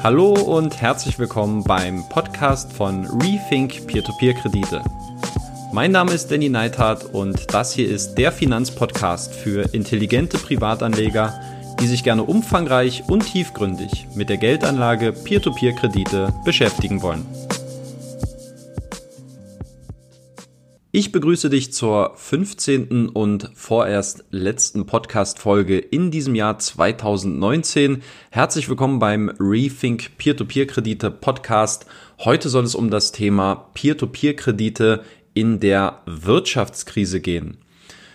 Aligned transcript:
Hallo 0.00 0.32
und 0.32 0.80
herzlich 0.80 1.18
willkommen 1.18 1.64
beim 1.64 2.08
Podcast 2.08 2.72
von 2.72 3.04
Rethink 3.20 3.88
Peer-to-Peer-Kredite. 3.88 4.84
Mein 5.72 5.90
Name 5.90 6.12
ist 6.12 6.30
Danny 6.30 6.48
Neithardt 6.48 7.04
und 7.06 7.52
das 7.52 7.72
hier 7.72 7.88
ist 7.88 8.14
der 8.14 8.30
Finanzpodcast 8.30 9.34
für 9.34 9.74
intelligente 9.74 10.38
Privatanleger, 10.38 11.40
die 11.80 11.88
sich 11.88 12.04
gerne 12.04 12.22
umfangreich 12.22 13.08
und 13.08 13.26
tiefgründig 13.26 14.06
mit 14.14 14.28
der 14.28 14.36
Geldanlage 14.36 15.12
Peer-to-Peer-Kredite 15.12 16.32
beschäftigen 16.44 17.02
wollen. 17.02 17.26
Ich 20.90 21.12
begrüße 21.12 21.50
dich 21.50 21.74
zur 21.74 22.12
15. 22.16 23.10
und 23.10 23.50
vorerst 23.52 24.24
letzten 24.30 24.86
Podcast-Folge 24.86 25.76
in 25.78 26.10
diesem 26.10 26.34
Jahr 26.34 26.58
2019. 26.58 28.00
Herzlich 28.30 28.70
willkommen 28.70 28.98
beim 28.98 29.28
Rethink 29.38 30.16
Peer-to-Peer-Kredite 30.16 31.10
Podcast. 31.10 31.84
Heute 32.20 32.48
soll 32.48 32.64
es 32.64 32.74
um 32.74 32.88
das 32.88 33.12
Thema 33.12 33.68
Peer-to-Peer-Kredite 33.74 35.02
in 35.34 35.60
der 35.60 36.00
Wirtschaftskrise 36.06 37.20
gehen. 37.20 37.58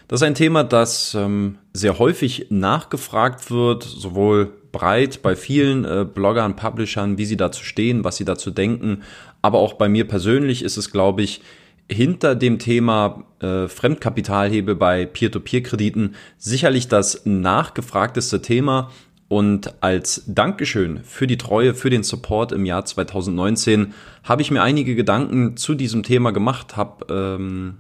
Das 0.07 0.21
ist 0.21 0.26
ein 0.26 0.34
Thema, 0.34 0.63
das 0.63 1.13
ähm, 1.13 1.59
sehr 1.73 1.99
häufig 1.99 2.48
nachgefragt 2.49 3.51
wird, 3.51 3.84
sowohl 3.84 4.51
breit 4.71 5.21
bei 5.21 5.35
vielen 5.35 5.85
äh, 5.85 6.07
Bloggern, 6.12 6.55
Publishern, 6.55 7.20
wie 7.20 7.26
sie 7.26 7.37
dazu 7.37 7.63
stehen, 7.63 8.03
was 8.03 8.17
sie 8.17 8.26
dazu 8.26 8.49
denken, 8.49 9.03
aber 9.43 9.59
auch 9.59 9.73
bei 9.73 9.90
mir 9.90 10.07
persönlich 10.07 10.63
ist 10.63 10.77
es, 10.77 10.90
glaube 10.90 11.21
ich, 11.21 11.41
hinter 11.89 12.35
dem 12.35 12.59
Thema 12.59 13.23
äh, 13.39 13.67
Fremdkapitalhebel 13.67 14.75
bei 14.75 15.05
Peer-to-Peer-Krediten 15.05 16.15
sicherlich 16.37 16.87
das 16.87 17.21
nachgefragteste 17.25 18.41
Thema. 18.41 18.91
Und 19.27 19.73
als 19.81 20.23
Dankeschön 20.27 21.03
für 21.03 21.27
die 21.27 21.37
Treue, 21.37 21.73
für 21.73 21.89
den 21.89 22.03
Support 22.03 22.51
im 22.51 22.65
Jahr 22.65 22.85
2019 22.85 23.93
habe 24.23 24.41
ich 24.41 24.51
mir 24.51 24.62
einige 24.62 24.95
Gedanken 24.95 25.57
zu 25.57 25.73
diesem 25.73 26.03
Thema 26.03 26.31
gemacht, 26.31 26.77
habe 26.77 27.05
ähm, 27.09 27.77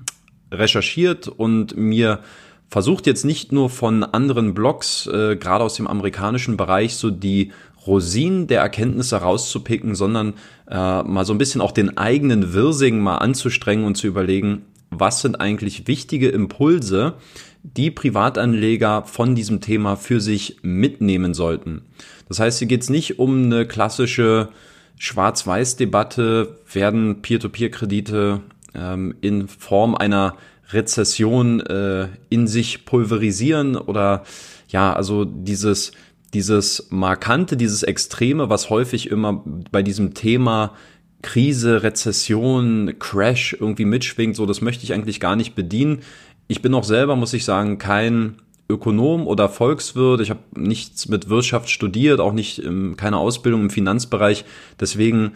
recherchiert 0.51 1.27
und 1.27 1.77
mir 1.77 2.21
versucht 2.69 3.05
jetzt 3.05 3.23
nicht 3.23 3.51
nur 3.51 3.69
von 3.69 4.03
anderen 4.03 4.55
Blogs, 4.55 5.05
äh, 5.05 5.35
gerade 5.35 5.63
aus 5.63 5.75
dem 5.75 5.85
amerikanischen 5.85 6.57
Bereich, 6.57 6.95
so 6.95 7.11
die 7.11 7.51
Rosinen 7.85 8.47
der 8.47 8.61
Erkenntnisse 8.61 9.17
rauszupicken, 9.17 9.95
sondern 9.95 10.33
äh, 10.69 11.03
mal 11.03 11.25
so 11.25 11.33
ein 11.33 11.37
bisschen 11.37 11.61
auch 11.61 11.71
den 11.71 11.97
eigenen 11.97 12.53
Wirsing 12.53 12.99
mal 12.99 13.17
anzustrengen 13.17 13.85
und 13.85 13.95
zu 13.95 14.07
überlegen, 14.07 14.63
was 14.89 15.21
sind 15.21 15.39
eigentlich 15.41 15.87
wichtige 15.87 16.29
Impulse, 16.29 17.15
die 17.63 17.91
Privatanleger 17.91 19.03
von 19.05 19.35
diesem 19.35 19.61
Thema 19.61 19.95
für 19.95 20.19
sich 20.19 20.57
mitnehmen 20.61 21.33
sollten. 21.33 21.83
Das 22.27 22.39
heißt, 22.39 22.59
hier 22.59 22.67
geht 22.67 22.81
es 22.83 22.89
nicht 22.89 23.19
um 23.19 23.45
eine 23.45 23.65
klassische 23.65 24.49
Schwarz-Weiß-Debatte, 24.97 26.59
werden 26.71 27.21
Peer-to-Peer-Kredite 27.21 28.41
ähm, 28.75 29.15
in 29.21 29.47
Form 29.47 29.95
einer 29.95 30.35
Rezession 30.71 31.61
äh, 31.61 32.07
in 32.29 32.47
sich 32.47 32.85
pulverisieren 32.85 33.75
oder 33.75 34.23
ja, 34.69 34.93
also 34.93 35.23
dieses 35.25 35.91
dieses 36.33 36.87
Markante, 36.89 37.57
dieses 37.57 37.83
Extreme, 37.83 38.49
was 38.49 38.69
häufig 38.69 39.09
immer 39.09 39.43
bei 39.71 39.83
diesem 39.83 40.13
Thema 40.13 40.73
Krise, 41.21 41.83
Rezession, 41.83 42.95
Crash 42.99 43.55
irgendwie 43.59 43.85
mitschwingt, 43.85 44.35
so 44.35 44.45
das 44.45 44.61
möchte 44.61 44.83
ich 44.83 44.93
eigentlich 44.93 45.19
gar 45.19 45.35
nicht 45.35 45.55
bedienen. 45.55 45.99
Ich 46.47 46.61
bin 46.61 46.73
auch 46.73 46.83
selber, 46.83 47.15
muss 47.15 47.33
ich 47.33 47.45
sagen, 47.45 47.77
kein 47.77 48.35
Ökonom 48.69 49.27
oder 49.27 49.49
Volkswirt. 49.49 50.21
Ich 50.21 50.29
habe 50.29 50.41
nichts 50.55 51.07
mit 51.07 51.29
Wirtschaft 51.29 51.69
studiert, 51.69 52.19
auch 52.19 52.33
nicht 52.33 52.61
keine 52.97 53.17
Ausbildung 53.17 53.61
im 53.61 53.69
Finanzbereich. 53.69 54.45
Deswegen 54.79 55.33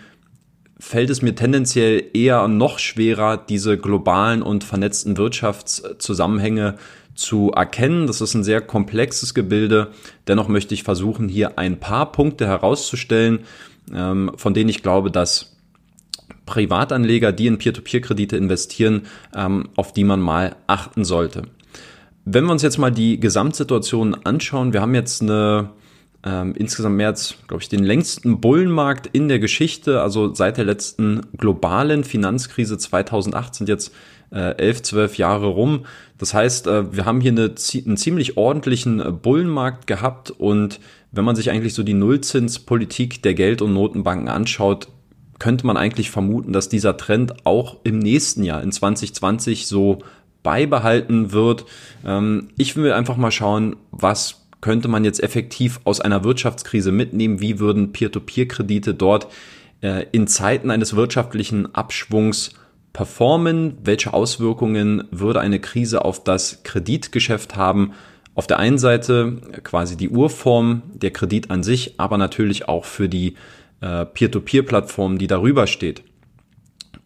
fällt 0.79 1.09
es 1.09 1.21
mir 1.21 1.35
tendenziell 1.35 2.03
eher 2.13 2.47
noch 2.47 2.79
schwerer, 2.79 3.37
diese 3.37 3.77
globalen 3.77 4.41
und 4.41 4.63
vernetzten 4.63 5.17
Wirtschaftszusammenhänge 5.17 6.75
zu 7.17 7.51
erkennen. 7.51 8.07
Das 8.07 8.21
ist 8.21 8.33
ein 8.33 8.43
sehr 8.43 8.61
komplexes 8.61 9.33
Gebilde. 9.33 9.91
Dennoch 10.27 10.47
möchte 10.47 10.73
ich 10.73 10.83
versuchen, 10.83 11.27
hier 11.27 11.57
ein 11.57 11.79
paar 11.79 12.11
Punkte 12.11 12.47
herauszustellen, 12.47 13.39
ähm, 13.93 14.31
von 14.35 14.53
denen 14.53 14.69
ich 14.69 14.83
glaube, 14.83 15.11
dass 15.11 15.57
Privatanleger, 16.45 17.31
die 17.31 17.47
in 17.47 17.57
Peer-to-Peer-Kredite 17.57 18.37
investieren, 18.37 19.03
ähm, 19.35 19.69
auf 19.75 19.93
die 19.93 20.03
man 20.03 20.21
mal 20.21 20.55
achten 20.67 21.03
sollte. 21.03 21.43
Wenn 22.25 22.45
wir 22.45 22.51
uns 22.51 22.61
jetzt 22.61 22.77
mal 22.77 22.91
die 22.91 23.19
Gesamtsituation 23.19 24.15
anschauen, 24.25 24.73
wir 24.73 24.81
haben 24.81 24.95
jetzt 24.95 25.21
eine 25.21 25.71
ähm, 26.27 26.53
insgesamt 26.57 26.97
mehr 26.97 27.07
als, 27.07 27.35
glaube 27.47 27.63
ich, 27.63 27.69
den 27.69 27.83
längsten 27.83 28.41
Bullenmarkt 28.41 29.07
in 29.13 29.29
der 29.29 29.39
Geschichte. 29.39 30.01
Also 30.01 30.33
seit 30.33 30.57
der 30.57 30.65
letzten 30.65 31.21
globalen 31.37 32.03
Finanzkrise 32.03 32.77
2008 32.77 33.55
sind 33.55 33.69
jetzt 33.69 33.93
äh, 34.31 34.57
elf, 34.57 34.81
zwölf 34.81 35.17
Jahre 35.17 35.47
rum. 35.47 35.85
Das 36.17 36.33
heißt, 36.33 36.67
äh, 36.67 36.93
wir 36.93 37.05
haben 37.05 37.21
hier 37.21 37.31
eine, 37.31 37.53
einen 37.85 37.97
ziemlich 37.97 38.35
ordentlichen 38.35 38.99
äh, 38.99 39.11
Bullenmarkt 39.11 39.87
gehabt 39.87 40.31
und 40.31 40.79
wenn 41.11 41.23
man 41.23 41.37
sich 41.37 41.49
eigentlich 41.49 41.73
so 41.73 41.83
die 41.83 41.93
Nullzinspolitik 41.93 43.23
der 43.23 43.33
Geld- 43.33 43.61
und 43.61 43.73
Notenbanken 43.73 44.27
anschaut, 44.27 44.89
könnte 45.39 45.65
man 45.65 45.77
eigentlich 45.77 46.11
vermuten, 46.11 46.51
dass 46.51 46.67
dieser 46.67 46.97
Trend 46.97 47.45
auch 47.45 47.77
im 47.83 47.99
nächsten 47.99 48.43
Jahr, 48.43 48.61
in 48.61 48.71
2020, 48.73 49.67
so 49.67 49.99
beibehalten 50.43 51.31
wird. 51.31 51.65
Ähm, 52.05 52.49
ich 52.57 52.75
will 52.75 52.91
einfach 52.91 53.15
mal 53.15 53.31
schauen, 53.31 53.77
was 53.91 54.46
könnte 54.61 54.87
man 54.87 55.05
jetzt 55.05 55.21
effektiv 55.21 55.79
aus 55.83 56.01
einer 56.01 56.23
Wirtschaftskrise 56.23 56.91
mitnehmen? 56.91 57.39
Wie 57.39 57.59
würden 57.59 57.91
Peer-to-Peer-Kredite 57.91 58.93
dort 58.93 59.27
in 60.11 60.27
Zeiten 60.27 60.71
eines 60.71 60.95
wirtschaftlichen 60.95 61.75
Abschwungs 61.75 62.53
performen? 62.93 63.77
Welche 63.83 64.13
Auswirkungen 64.13 65.03
würde 65.11 65.39
eine 65.39 65.59
Krise 65.59 66.03
auf 66.03 66.23
das 66.23 66.63
Kreditgeschäft 66.63 67.55
haben? 67.55 67.93
Auf 68.33 68.47
der 68.47 68.59
einen 68.59 68.77
Seite 68.77 69.37
quasi 69.63 69.97
die 69.97 70.09
Urform, 70.09 70.83
der 70.93 71.11
Kredit 71.11 71.49
an 71.49 71.63
sich, 71.63 71.99
aber 71.99 72.17
natürlich 72.17 72.67
auch 72.67 72.85
für 72.85 73.09
die 73.09 73.35
äh, 73.81 74.05
Peer-to-Peer-Plattform, 74.05 75.17
die 75.17 75.27
darüber 75.27 75.67
steht. 75.67 76.03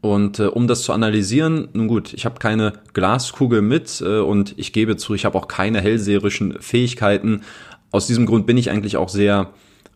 Und 0.02 0.40
äh, 0.40 0.48
um 0.48 0.68
das 0.68 0.82
zu 0.82 0.94
analysieren, 0.94 1.70
nun 1.74 1.88
gut, 1.88 2.14
ich 2.14 2.26
habe 2.26 2.40
keine 2.40 2.74
Glaskugel 2.94 3.62
mit 3.62 4.02
äh, 4.02 4.20
und 4.20 4.56
ich 4.58 4.74
gebe 4.74 4.98
zu, 4.98 5.14
ich 5.14 5.26
habe 5.26 5.38
auch 5.38 5.48
keine 5.48 5.80
hellseherischen 5.80 6.60
Fähigkeiten. 6.60 7.42
Aus 7.92 8.08
diesem 8.08 8.26
Grund 8.26 8.48
bin 8.48 8.58
ich 8.58 8.72
eigentlich 8.72 8.98
auch 8.98 9.10
sehr 9.10 9.52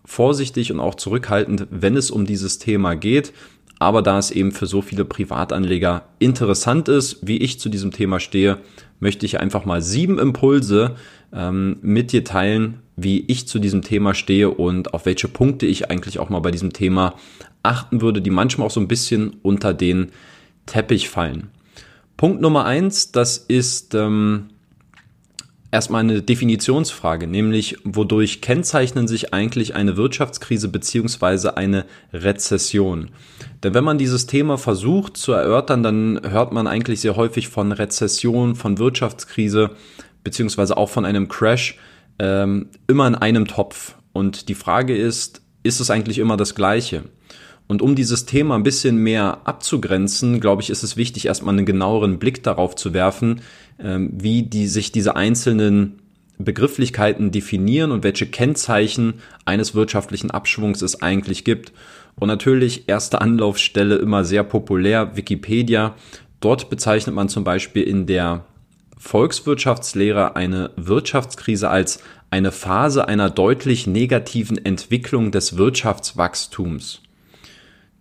vorsichtig 0.06 0.72
und 0.72 0.80
auch 0.80 0.96
zurückhaltend, 0.96 1.68
wenn 1.72 1.98
es 1.98 2.12
um 2.12 2.28
dieses 2.28 2.60
Thema 2.60 2.96
geht. 2.96 3.34
Aber 3.80 4.02
da 4.02 4.18
es 4.18 4.32
eben 4.32 4.52
für 4.52 4.68
so 4.68 4.82
viele 4.82 5.06
Privatanleger 5.06 6.06
interessant 6.20 6.88
ist, 6.88 7.28
wie 7.28 7.38
ich 7.38 7.60
zu 7.60 7.70
diesem 7.70 7.92
Thema 7.92 8.20
stehe, 8.20 8.60
möchte 9.00 9.26
ich 9.26 9.40
einfach 9.40 9.66
mal 9.66 9.82
sieben 9.82 10.18
Impulse 10.18 10.96
ähm, 11.34 11.78
mit 11.82 12.12
dir 12.12 12.24
teilen, 12.24 12.80
wie 12.96 13.26
ich 13.28 13.48
zu 13.48 13.60
diesem 13.60 13.82
Thema 13.82 14.14
stehe 14.14 14.50
und 14.50 14.94
auf 14.94 15.06
welche 15.06 15.28
Punkte 15.28 15.66
ich 15.66 15.90
eigentlich 15.92 16.20
auch 16.20 16.30
mal 16.30 16.40
bei 16.40 16.52
diesem 16.52 16.72
Thema 16.72 17.16
achten 17.64 18.02
würde, 18.02 18.22
die 18.22 18.30
manchmal 18.30 18.68
auch 18.68 18.72
so 18.72 18.80
ein 18.80 18.88
bisschen 18.88 19.38
unter 19.42 19.74
den 19.74 20.12
Teppich 20.66 21.10
fallen. 21.10 21.50
Punkt 22.16 22.42
Nummer 22.42 22.66
eins, 22.66 23.12
das 23.12 23.38
ist 23.38 23.94
ähm, 23.94 24.48
erstmal 25.72 26.02
eine 26.02 26.22
Definitionsfrage, 26.22 27.28
nämlich 27.28 27.78
wodurch 27.84 28.40
kennzeichnen 28.40 29.10
sich 29.10 29.34
eigentlich 29.34 29.76
eine 29.76 29.98
Wirtschaftskrise 29.98 30.70
beziehungsweise 30.70 31.58
eine 31.58 31.86
Rezession? 32.14 33.10
Denn 33.66 33.74
wenn 33.74 33.84
man 33.84 33.98
dieses 33.98 34.28
Thema 34.28 34.60
versucht 34.60 35.18
zu 35.18 35.32
erörtern, 35.32 35.82
dann 35.82 36.22
hört 36.24 36.54
man 36.54 36.68
eigentlich 36.68 37.02
sehr 37.02 37.16
häufig 37.16 37.48
von 37.48 37.72
Rezession, 37.72 38.54
von 38.54 38.78
Wirtschaftskrise 38.78 39.72
beziehungsweise 40.24 40.78
auch 40.78 40.92
von 40.92 41.04
einem 41.04 41.28
Crash 41.30 41.80
ähm, 42.20 42.68
immer 42.88 43.08
in 43.08 43.16
einem 43.16 43.48
Topf. 43.48 43.96
Und 44.14 44.50
die 44.50 44.54
Frage 44.54 44.96
ist, 44.96 45.42
ist 45.64 45.80
es 45.80 45.90
eigentlich 45.90 46.20
immer 46.20 46.38
das 46.38 46.54
Gleiche? 46.54 47.06
Und 47.66 47.82
um 47.82 47.96
dieses 47.96 48.28
Thema 48.28 48.54
ein 48.54 48.62
bisschen 48.62 48.98
mehr 48.98 49.40
abzugrenzen, 49.46 50.40
glaube 50.40 50.62
ich, 50.62 50.70
ist 50.70 50.84
es 50.84 50.96
wichtig, 50.96 51.26
erstmal 51.26 51.56
einen 51.56 51.66
genaueren 51.66 52.20
Blick 52.20 52.44
darauf 52.44 52.76
zu 52.76 52.94
werfen, 52.94 53.42
ähm, 53.80 54.12
wie 54.14 54.44
die, 54.44 54.68
sich 54.68 54.92
diese 54.92 55.16
einzelnen 55.16 56.04
Begrifflichkeiten 56.38 57.32
definieren 57.32 57.92
und 57.92 58.04
welche 58.04 58.28
Kennzeichen 58.28 59.16
eines 59.44 59.74
wirtschaftlichen 59.74 60.30
Abschwungs 60.30 60.84
es 60.84 61.02
eigentlich 61.02 61.46
gibt. 61.46 61.72
Und 62.18 62.28
natürlich 62.28 62.88
erste 62.88 63.22
Anlaufstelle 63.22 63.96
immer 63.96 64.24
sehr 64.24 64.44
populär, 64.44 65.16
Wikipedia. 65.16 65.96
Dort 66.40 66.70
bezeichnet 66.70 67.16
man 67.16 67.30
zum 67.30 67.44
Beispiel 67.44 67.84
in 67.84 68.06
der 68.06 68.46
Volkswirtschaftslehre 68.98 70.36
eine 70.36 70.72
Wirtschaftskrise 70.78 71.70
als 71.70 72.00
eine 72.32 72.52
Phase 72.52 73.08
einer 73.08 73.30
deutlich 73.30 73.88
negativen 73.88 74.64
Entwicklung 74.64 75.32
des 75.32 75.58
Wirtschaftswachstums. 75.58 77.02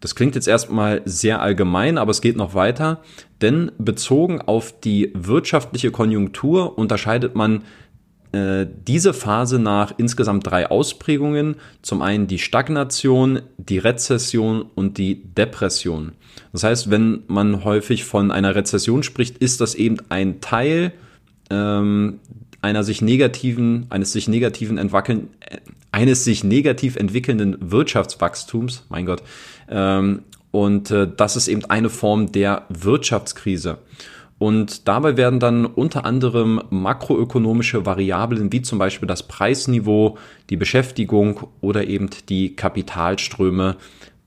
Das 0.01 0.15
klingt 0.15 0.35
jetzt 0.35 0.49
erstmal 0.49 1.01
sehr 1.07 1.41
allgemein, 1.41 1.97
aber 1.97 2.11
es 2.11 2.21
geht 2.21 2.37
noch 2.37 2.55
weiter, 2.55 3.01
denn 3.41 3.73
bezogen 3.79 4.41
auf 4.43 4.79
die 4.81 5.11
wirtschaftliche 5.15 5.91
Konjunktur 5.91 6.77
unterscheidet 6.77 7.35
man 7.35 7.63
äh, 8.35 8.67
diese 8.89 9.15
Phase 9.15 9.61
nach 9.61 9.95
insgesamt 9.97 10.45
drei 10.45 10.69
Ausprägungen. 10.69 11.55
Zum 11.83 12.03
einen 12.03 12.27
die 12.27 12.41
Stagnation, 12.41 13.43
die 13.59 13.79
Rezession 13.79 14.65
und 14.75 14.99
die 14.99 15.23
Depression. 15.23 16.13
Das 16.53 16.65
heißt, 16.65 16.91
wenn 16.91 17.23
man 17.29 17.63
häufig 17.63 18.03
von 18.03 18.33
einer 18.33 18.57
Rezession 18.57 19.05
spricht, 19.05 19.39
ist 19.39 19.61
das 19.61 19.77
eben 19.77 19.99
ein 20.09 20.41
Teil 20.41 20.93
ähm, 21.49 22.19
einer 22.61 22.83
sich 22.83 23.03
negativen, 23.03 23.87
eines 23.91 24.13
sich 24.13 24.27
negativen 24.27 24.79
entwickeln, 24.79 25.29
äh, 25.39 25.59
eines 25.93 26.25
sich 26.25 26.43
negativ 26.43 26.97
entwickelnden 26.97 27.57
Wirtschaftswachstums, 27.61 28.85
mein 28.89 29.07
Gott. 29.07 29.23
Ähm, 29.69 30.23
und 30.51 30.91
äh, 30.91 31.09
das 31.17 31.37
ist 31.37 31.47
eben 31.47 31.67
eine 31.67 31.89
Form 31.89 32.33
der 32.33 32.67
Wirtschaftskrise. 32.69 33.79
Und 34.45 34.89
dabei 34.89 35.17
werden 35.17 35.41
dann 35.41 35.65
unter 35.65 36.05
anderem 36.05 36.61
makroökonomische 36.69 37.87
Variablen 37.87 38.53
wie 38.53 38.61
zum 38.61 38.79
Beispiel 38.79 39.09
das 39.09 39.23
Preisniveau, 39.23 40.19
die 40.51 40.59
Beschäftigung 40.59 41.49
oder 41.63 41.87
eben 41.87 42.11
die 42.29 42.55
Kapitalströme 42.55 43.77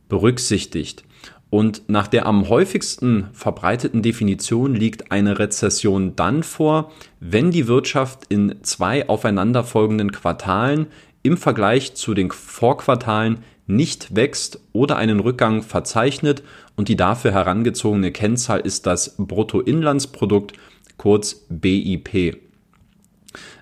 berücksichtigt. 0.10 1.04
Und 1.52 1.84
nach 1.88 2.08
der 2.08 2.26
am 2.26 2.50
häufigsten 2.50 3.28
verbreiteten 3.32 4.02
Definition 4.02 4.74
liegt 4.74 5.12
eine 5.12 5.38
Rezession 5.38 6.16
dann 6.16 6.42
vor, 6.42 6.92
wenn 7.20 7.52
die 7.52 7.68
Wirtschaft 7.68 8.22
in 8.28 8.56
zwei 8.64 9.08
aufeinanderfolgenden 9.08 10.12
Quartalen 10.12 10.88
im 11.22 11.38
Vergleich 11.38 11.94
zu 11.94 12.16
den 12.16 12.32
Vorquartalen 12.32 13.44
nicht 13.68 14.16
wächst 14.16 14.62
oder 14.74 14.96
einen 14.96 15.20
Rückgang 15.20 15.62
verzeichnet 15.62 16.42
und 16.78 16.88
die 16.88 16.96
dafür 16.96 17.34
herangezogene 17.34 18.14
Kennzahl 18.14 18.62
ist 18.62 18.86
das 18.86 19.16
Bruttoinlandsprodukt, 19.18 20.54
kurz 20.96 21.46
BIP. 21.50 22.38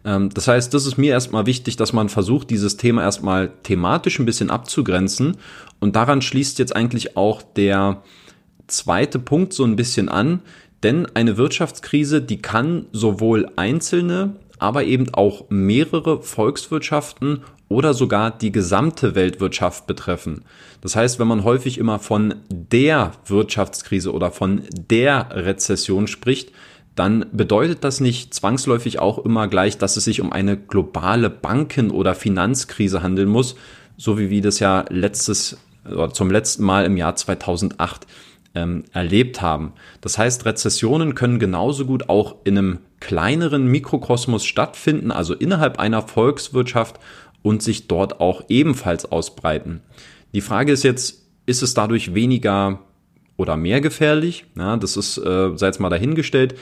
Ähm, 0.03 0.29
das 0.29 0.47
heißt, 0.47 0.73
das 0.73 0.85
ist 0.85 0.97
mir 0.97 1.11
erstmal 1.11 1.45
wichtig, 1.45 1.77
dass 1.77 1.93
man 1.93 2.09
versucht, 2.09 2.49
dieses 2.49 2.77
Thema 2.77 3.01
erstmal 3.01 3.51
thematisch 3.63 4.19
ein 4.19 4.25
bisschen 4.25 4.51
abzugrenzen. 4.51 5.37
Und 5.79 5.95
daran 5.95 6.21
schließt 6.21 6.59
jetzt 6.59 6.75
eigentlich 6.75 7.17
auch 7.17 7.41
der 7.41 8.03
zweite 8.67 9.17
Punkt 9.17 9.53
so 9.53 9.63
ein 9.63 9.75
bisschen 9.75 10.09
an. 10.09 10.41
Denn 10.83 11.07
eine 11.15 11.37
Wirtschaftskrise, 11.37 12.21
die 12.21 12.41
kann 12.41 12.85
sowohl 12.91 13.49
einzelne, 13.55 14.35
aber 14.59 14.83
eben 14.83 15.13
auch 15.13 15.49
mehrere 15.49 16.21
Volkswirtschaften 16.21 17.41
oder 17.67 17.93
sogar 17.93 18.31
die 18.31 18.51
gesamte 18.51 19.15
Weltwirtschaft 19.15 19.87
betreffen. 19.87 20.43
Das 20.81 20.95
heißt, 20.95 21.19
wenn 21.19 21.27
man 21.27 21.43
häufig 21.43 21.77
immer 21.77 21.99
von 21.99 22.35
der 22.49 23.13
Wirtschaftskrise 23.25 24.13
oder 24.13 24.31
von 24.31 24.61
der 24.71 25.29
Rezession 25.31 26.07
spricht, 26.07 26.51
dann 26.95 27.25
bedeutet 27.33 27.83
das 27.83 27.99
nicht 27.99 28.33
zwangsläufig 28.33 28.99
auch 28.99 29.17
immer 29.19 29.47
gleich, 29.47 29.77
dass 29.77 29.97
es 29.97 30.05
sich 30.05 30.21
um 30.21 30.31
eine 30.31 30.55
globale 30.57 31.29
Banken- 31.29 31.91
oder 31.91 32.15
Finanzkrise 32.15 33.03
handeln 33.03 33.27
muss, 33.27 33.55
so 33.97 34.17
wie 34.17 34.29
wir 34.29 34.41
das 34.41 34.59
ja 34.59 34.85
letztes 34.89 35.57
oder 35.89 36.11
zum 36.11 36.31
letzten 36.31 36.63
Mal 36.63 36.85
im 36.85 36.97
Jahr 36.97 37.15
2008 37.15 38.07
ähm, 38.55 38.85
erlebt 38.93 39.41
haben. 39.41 39.73
Das 40.01 40.17
heißt, 40.17 40.45
Rezessionen 40.45 41.13
können 41.15 41.39
genauso 41.39 41.85
gut 41.85 42.09
auch 42.09 42.37
in 42.43 42.57
einem 42.57 42.79
kleineren 42.99 43.67
Mikrokosmos 43.67 44.45
stattfinden, 44.45 45.11
also 45.11 45.33
innerhalb 45.33 45.79
einer 45.79 46.01
Volkswirtschaft 46.01 46.99
und 47.45 47.61
sich 47.61 47.87
dort 47.87 48.19
auch 48.19 48.43
ebenfalls 48.49 49.05
ausbreiten. 49.05 49.81
Die 50.33 50.41
Frage 50.41 50.71
ist 50.71 50.81
jetzt, 50.81 51.27
ist 51.45 51.61
es 51.61 51.75
dadurch 51.75 52.15
weniger 52.15 52.79
oder 53.37 53.55
mehr 53.55 53.81
gefährlich? 53.81 54.45
Ja, 54.57 54.77
das 54.77 54.97
ist, 54.97 55.19
äh, 55.19 55.55
sei 55.55 55.67
jetzt 55.67 55.79
mal 55.79 55.91
dahingestellt. 55.91 56.55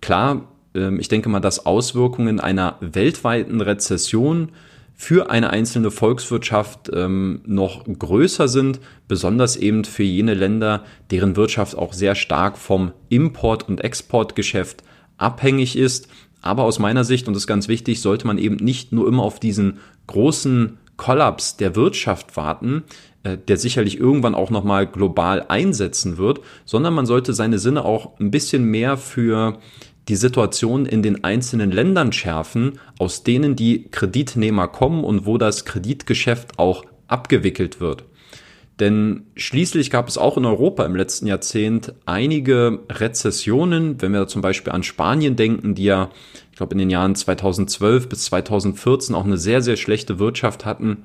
Klar, 0.00 0.48
äh, 0.74 0.92
ich 0.96 1.06
denke 1.06 1.28
mal, 1.28 1.38
dass 1.38 1.64
Auswirkungen 1.64 2.40
einer 2.40 2.76
weltweiten 2.80 3.60
Rezession 3.60 4.50
für 4.94 5.30
eine 5.30 5.50
einzelne 5.50 5.92
Volkswirtschaft 5.92 6.90
ähm, 6.92 7.42
noch 7.46 7.84
größer 7.84 8.48
sind, 8.48 8.80
besonders 9.06 9.54
eben 9.54 9.84
für 9.84 10.02
jene 10.02 10.34
Länder, 10.34 10.82
deren 11.12 11.36
Wirtschaft 11.36 11.78
auch 11.78 11.92
sehr 11.92 12.16
stark 12.16 12.58
vom 12.58 12.90
Import- 13.10 13.68
und 13.68 13.80
Exportgeschäft 13.80 14.82
abhängig 15.18 15.76
ist. 15.76 16.08
Aber 16.46 16.64
aus 16.64 16.78
meiner 16.78 17.04
Sicht, 17.04 17.28
und 17.28 17.34
das 17.34 17.42
ist 17.42 17.46
ganz 17.46 17.68
wichtig, 17.68 18.00
sollte 18.00 18.26
man 18.26 18.38
eben 18.38 18.56
nicht 18.56 18.92
nur 18.92 19.08
immer 19.08 19.22
auf 19.22 19.40
diesen 19.40 19.78
großen 20.06 20.78
Kollaps 20.96 21.56
der 21.56 21.76
Wirtschaft 21.76 22.36
warten, 22.36 22.84
äh, 23.22 23.36
der 23.36 23.56
sicherlich 23.56 23.98
irgendwann 23.98 24.34
auch 24.34 24.50
nochmal 24.50 24.86
global 24.86 25.44
einsetzen 25.48 26.16
wird, 26.16 26.40
sondern 26.64 26.94
man 26.94 27.06
sollte 27.06 27.34
seine 27.34 27.58
Sinne 27.58 27.84
auch 27.84 28.18
ein 28.18 28.30
bisschen 28.30 28.64
mehr 28.64 28.96
für 28.96 29.58
die 30.08 30.16
Situation 30.16 30.86
in 30.86 31.02
den 31.02 31.24
einzelnen 31.24 31.72
Ländern 31.72 32.12
schärfen, 32.12 32.78
aus 32.98 33.24
denen 33.24 33.56
die 33.56 33.88
Kreditnehmer 33.90 34.68
kommen 34.68 35.04
und 35.04 35.26
wo 35.26 35.36
das 35.36 35.64
Kreditgeschäft 35.64 36.58
auch 36.58 36.84
abgewickelt 37.08 37.80
wird. 37.80 38.04
Denn 38.78 39.24
schließlich 39.36 39.90
gab 39.90 40.06
es 40.06 40.18
auch 40.18 40.36
in 40.36 40.44
Europa 40.44 40.84
im 40.84 40.96
letzten 40.96 41.26
Jahrzehnt 41.26 41.94
einige 42.04 42.80
Rezessionen, 42.90 44.02
wenn 44.02 44.12
wir 44.12 44.26
zum 44.26 44.42
Beispiel 44.42 44.72
an 44.72 44.82
Spanien 44.82 45.34
denken, 45.34 45.74
die 45.74 45.84
ja, 45.84 46.10
ich 46.50 46.58
glaube, 46.58 46.72
in 46.72 46.78
den 46.78 46.90
Jahren 46.90 47.14
2012 47.14 48.08
bis 48.08 48.24
2014 48.26 49.14
auch 49.14 49.24
eine 49.24 49.38
sehr, 49.38 49.62
sehr 49.62 49.76
schlechte 49.76 50.18
Wirtschaft 50.18 50.66
hatten. 50.66 51.04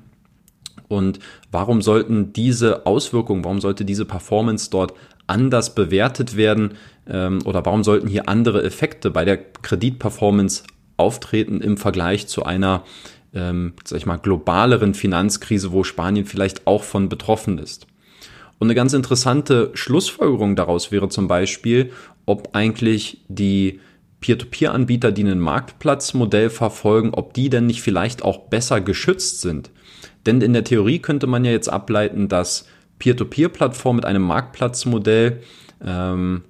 Und 0.88 1.18
warum 1.50 1.80
sollten 1.80 2.34
diese 2.34 2.84
Auswirkungen, 2.84 3.44
warum 3.44 3.62
sollte 3.62 3.86
diese 3.86 4.04
Performance 4.04 4.68
dort 4.70 4.92
anders 5.26 5.74
bewertet 5.74 6.36
werden 6.36 6.74
ähm, 7.08 7.38
oder 7.46 7.64
warum 7.64 7.84
sollten 7.84 8.08
hier 8.08 8.28
andere 8.28 8.62
Effekte 8.62 9.10
bei 9.10 9.24
der 9.24 9.38
Kreditperformance 9.38 10.64
auftreten 10.98 11.62
im 11.62 11.78
Vergleich 11.78 12.26
zu 12.26 12.44
einer 12.44 12.84
ähm, 13.34 13.74
sag 13.84 13.98
ich 13.98 14.06
mal, 14.06 14.16
globaleren 14.16 14.94
Finanzkrise, 14.94 15.72
wo 15.72 15.84
Spanien 15.84 16.26
vielleicht 16.26 16.66
auch 16.66 16.82
von 16.82 17.08
betroffen 17.08 17.58
ist. 17.58 17.86
Und 18.58 18.66
eine 18.66 18.74
ganz 18.74 18.92
interessante 18.92 19.70
Schlussfolgerung 19.74 20.54
daraus 20.54 20.92
wäre 20.92 21.08
zum 21.08 21.26
Beispiel, 21.26 21.90
ob 22.26 22.54
eigentlich 22.54 23.24
die 23.28 23.80
Peer-to-Peer-Anbieter, 24.20 25.10
die 25.10 25.24
ein 25.24 25.40
Marktplatzmodell 25.40 26.48
verfolgen, 26.48 27.12
ob 27.12 27.34
die 27.34 27.50
denn 27.50 27.66
nicht 27.66 27.82
vielleicht 27.82 28.22
auch 28.22 28.48
besser 28.48 28.80
geschützt 28.80 29.40
sind. 29.40 29.70
Denn 30.26 30.40
in 30.40 30.52
der 30.52 30.64
Theorie 30.64 31.00
könnte 31.00 31.26
man 31.26 31.44
ja 31.44 31.50
jetzt 31.50 31.68
ableiten, 31.68 32.28
dass 32.28 32.66
Peer-to-Peer-Plattformen 33.00 33.96
mit 33.96 34.04
einem 34.04 34.22
Marktplatzmodell 34.22 35.42
ähm, 35.84 36.42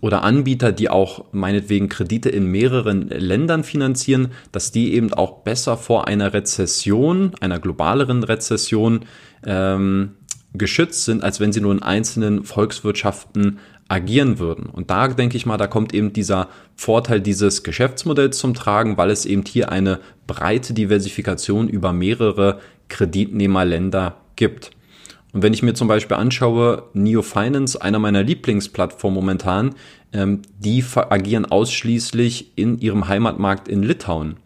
oder 0.00 0.22
Anbieter, 0.22 0.72
die 0.72 0.88
auch 0.90 1.24
meinetwegen 1.32 1.88
Kredite 1.88 2.28
in 2.28 2.46
mehreren 2.46 3.08
Ländern 3.08 3.64
finanzieren, 3.64 4.28
dass 4.52 4.72
die 4.72 4.94
eben 4.94 5.12
auch 5.12 5.42
besser 5.42 5.76
vor 5.76 6.06
einer 6.06 6.32
Rezession, 6.32 7.32
einer 7.40 7.58
globaleren 7.58 8.22
Rezession 8.22 9.00
ähm, 9.44 10.12
geschützt 10.52 11.04
sind, 11.04 11.24
als 11.24 11.40
wenn 11.40 11.52
sie 11.52 11.60
nur 11.60 11.72
in 11.72 11.82
einzelnen 11.82 12.44
Volkswirtschaften 12.44 13.58
agieren 13.88 14.38
würden. 14.38 14.66
Und 14.66 14.90
da 14.90 15.08
denke 15.08 15.36
ich 15.36 15.46
mal, 15.46 15.56
da 15.56 15.66
kommt 15.66 15.92
eben 15.92 16.12
dieser 16.12 16.48
Vorteil 16.74 17.20
dieses 17.20 17.62
Geschäftsmodells 17.62 18.38
zum 18.38 18.54
Tragen, 18.54 18.96
weil 18.96 19.10
es 19.10 19.26
eben 19.26 19.44
hier 19.46 19.70
eine 19.70 20.00
breite 20.26 20.72
Diversifikation 20.72 21.68
über 21.68 21.92
mehrere 21.92 22.60
Kreditnehmerländer 22.88 24.16
gibt. 24.36 24.70
Und 25.34 25.42
wenn 25.42 25.52
ich 25.52 25.64
mir 25.64 25.74
zum 25.74 25.88
Beispiel 25.88 26.16
anschaue, 26.16 26.84
Neo 26.94 27.20
Finance, 27.20 27.82
einer 27.82 27.98
meiner 27.98 28.22
Lieblingsplattformen 28.22 29.16
momentan, 29.16 29.74
ähm, 30.12 30.42
die 30.60 30.82
agieren 30.94 31.44
ausschließlich 31.44 32.52
in 32.56 32.78
ihrem 32.78 33.08
Heimatmarkt 33.08 33.66
in 33.66 33.82
Litauen. 33.82 34.36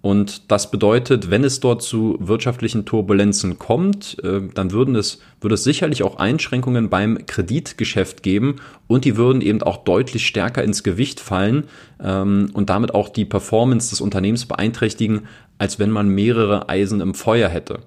Und 0.00 0.50
das 0.50 0.70
bedeutet, 0.70 1.30
wenn 1.30 1.44
es 1.44 1.60
dort 1.60 1.82
zu 1.82 2.16
wirtschaftlichen 2.18 2.86
Turbulenzen 2.86 3.58
kommt, 3.58 4.16
äh, 4.24 4.40
dann 4.54 4.72
würden 4.72 4.96
es, 4.96 5.20
würde 5.40 5.54
es 5.54 5.64
sicherlich 5.64 6.02
auch 6.02 6.16
Einschränkungen 6.16 6.88
beim 6.88 7.26
Kreditgeschäft 7.26 8.22
geben 8.22 8.56
und 8.88 9.04
die 9.04 9.18
würden 9.18 9.42
eben 9.42 9.62
auch 9.62 9.84
deutlich 9.84 10.26
stärker 10.26 10.64
ins 10.64 10.82
Gewicht 10.82 11.20
fallen 11.20 11.64
ähm, 12.02 12.48
und 12.54 12.70
damit 12.70 12.94
auch 12.94 13.10
die 13.10 13.26
Performance 13.26 13.90
des 13.90 14.00
Unternehmens 14.00 14.46
beeinträchtigen, 14.46 15.28
als 15.58 15.78
wenn 15.78 15.90
man 15.90 16.08
mehrere 16.08 16.70
Eisen 16.70 17.02
im 17.02 17.14
Feuer 17.14 17.50
hätte. 17.50 17.80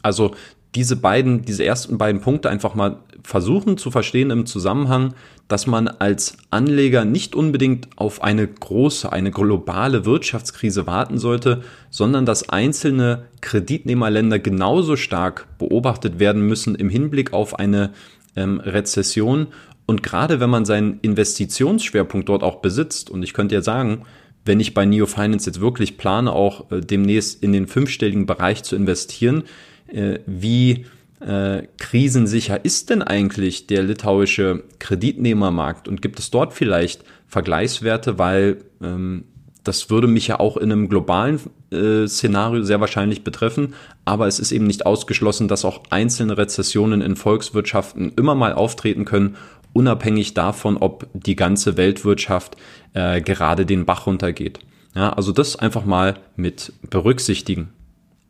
Also 0.00 0.34
diese 0.74 0.96
beiden, 0.96 1.42
diese 1.42 1.64
ersten 1.64 1.98
beiden 1.98 2.20
Punkte 2.20 2.48
einfach 2.48 2.74
mal 2.74 2.98
versuchen 3.22 3.76
zu 3.76 3.90
verstehen 3.90 4.30
im 4.30 4.46
Zusammenhang, 4.46 5.14
dass 5.48 5.66
man 5.66 5.86
als 5.86 6.38
Anleger 6.50 7.04
nicht 7.04 7.34
unbedingt 7.34 7.88
auf 7.96 8.22
eine 8.22 8.46
große, 8.48 9.12
eine 9.12 9.30
globale 9.30 10.06
Wirtschaftskrise 10.06 10.86
warten 10.86 11.18
sollte, 11.18 11.62
sondern 11.90 12.24
dass 12.24 12.48
einzelne 12.48 13.26
Kreditnehmerländer 13.42 14.38
genauso 14.38 14.96
stark 14.96 15.46
beobachtet 15.58 16.18
werden 16.18 16.46
müssen 16.46 16.74
im 16.74 16.88
Hinblick 16.88 17.34
auf 17.34 17.58
eine 17.58 17.90
ähm, 18.34 18.60
Rezession. 18.60 19.48
Und 19.84 20.02
gerade 20.02 20.40
wenn 20.40 20.50
man 20.50 20.64
seinen 20.64 21.00
Investitionsschwerpunkt 21.00 22.28
dort 22.28 22.42
auch 22.42 22.56
besitzt, 22.56 23.10
und 23.10 23.22
ich 23.22 23.34
könnte 23.34 23.54
ja 23.54 23.62
sagen, 23.62 24.04
wenn 24.44 24.58
ich 24.58 24.74
bei 24.74 24.86
Neo 24.86 25.06
Finance 25.06 25.48
jetzt 25.48 25.60
wirklich 25.60 25.98
plane, 25.98 26.32
auch 26.32 26.70
äh, 26.70 26.80
demnächst 26.80 27.42
in 27.42 27.52
den 27.52 27.66
fünfstelligen 27.66 28.26
Bereich 28.26 28.62
zu 28.62 28.74
investieren, 28.74 29.44
äh, 29.92 30.20
wie 30.26 30.86
äh, 31.20 31.62
krisensicher 31.78 32.64
ist 32.64 32.90
denn 32.90 33.02
eigentlich 33.02 33.66
der 33.66 33.82
litauische 33.82 34.64
Kreditnehmermarkt 34.78 35.88
und 35.88 36.02
gibt 36.02 36.18
es 36.18 36.30
dort 36.30 36.52
vielleicht 36.52 37.04
Vergleichswerte, 37.28 38.18
weil 38.18 38.58
ähm, 38.82 39.24
das 39.64 39.90
würde 39.90 40.08
mich 40.08 40.26
ja 40.26 40.40
auch 40.40 40.56
in 40.56 40.72
einem 40.72 40.88
globalen 40.88 41.38
äh, 41.70 42.06
Szenario 42.08 42.62
sehr 42.62 42.80
wahrscheinlich 42.80 43.22
betreffen, 43.22 43.74
aber 44.04 44.26
es 44.26 44.40
ist 44.40 44.50
eben 44.50 44.66
nicht 44.66 44.86
ausgeschlossen, 44.86 45.46
dass 45.46 45.64
auch 45.64 45.82
einzelne 45.90 46.36
Rezessionen 46.36 47.00
in 47.00 47.14
Volkswirtschaften 47.14 48.12
immer 48.16 48.34
mal 48.34 48.52
auftreten 48.54 49.04
können, 49.04 49.36
unabhängig 49.72 50.34
davon, 50.34 50.76
ob 50.76 51.06
die 51.14 51.36
ganze 51.36 51.76
Weltwirtschaft 51.76 52.56
äh, 52.94 53.20
gerade 53.20 53.64
den 53.64 53.86
Bach 53.86 54.06
runtergeht. 54.06 54.58
Ja, 54.94 55.12
also 55.12 55.32
das 55.32 55.56
einfach 55.56 55.84
mal 55.84 56.16
mit 56.36 56.72
berücksichtigen. 56.90 57.70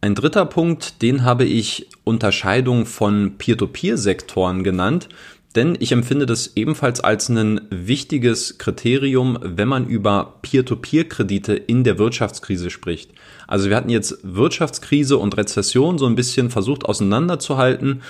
Ein 0.04 0.16
dritter 0.16 0.46
Punkt, 0.46 1.00
den 1.00 1.22
habe 1.22 1.44
ich 1.44 1.86
Unterscheidung 2.02 2.86
von 2.86 3.38
Peer-to-Peer-Sektoren 3.38 4.64
genannt. 4.64 5.08
Denn 5.54 5.76
ich 5.78 5.92
empfinde 5.92 6.26
das 6.26 6.56
ebenfalls 6.56 6.98
als 6.98 7.28
ein 7.28 7.60
wichtiges 7.70 8.58
Kriterium, 8.58 9.38
wenn 9.40 9.68
man 9.68 9.86
über 9.86 10.38
Peer-to-Peer-Kredite 10.42 11.54
in 11.54 11.84
der 11.84 11.98
Wirtschaftskrise 11.98 12.70
spricht. 12.70 13.12
Also 13.46 13.68
wir 13.68 13.76
hatten 13.76 13.90
jetzt 13.90 14.18
Wirtschaftskrise 14.24 15.18
und 15.18 15.36
Rezession 15.36 15.98
so 15.98 16.06
ein 16.06 16.16
bisschen 16.16 16.50
versucht 16.50 16.84
auseinanderzuhalten. 16.84 18.02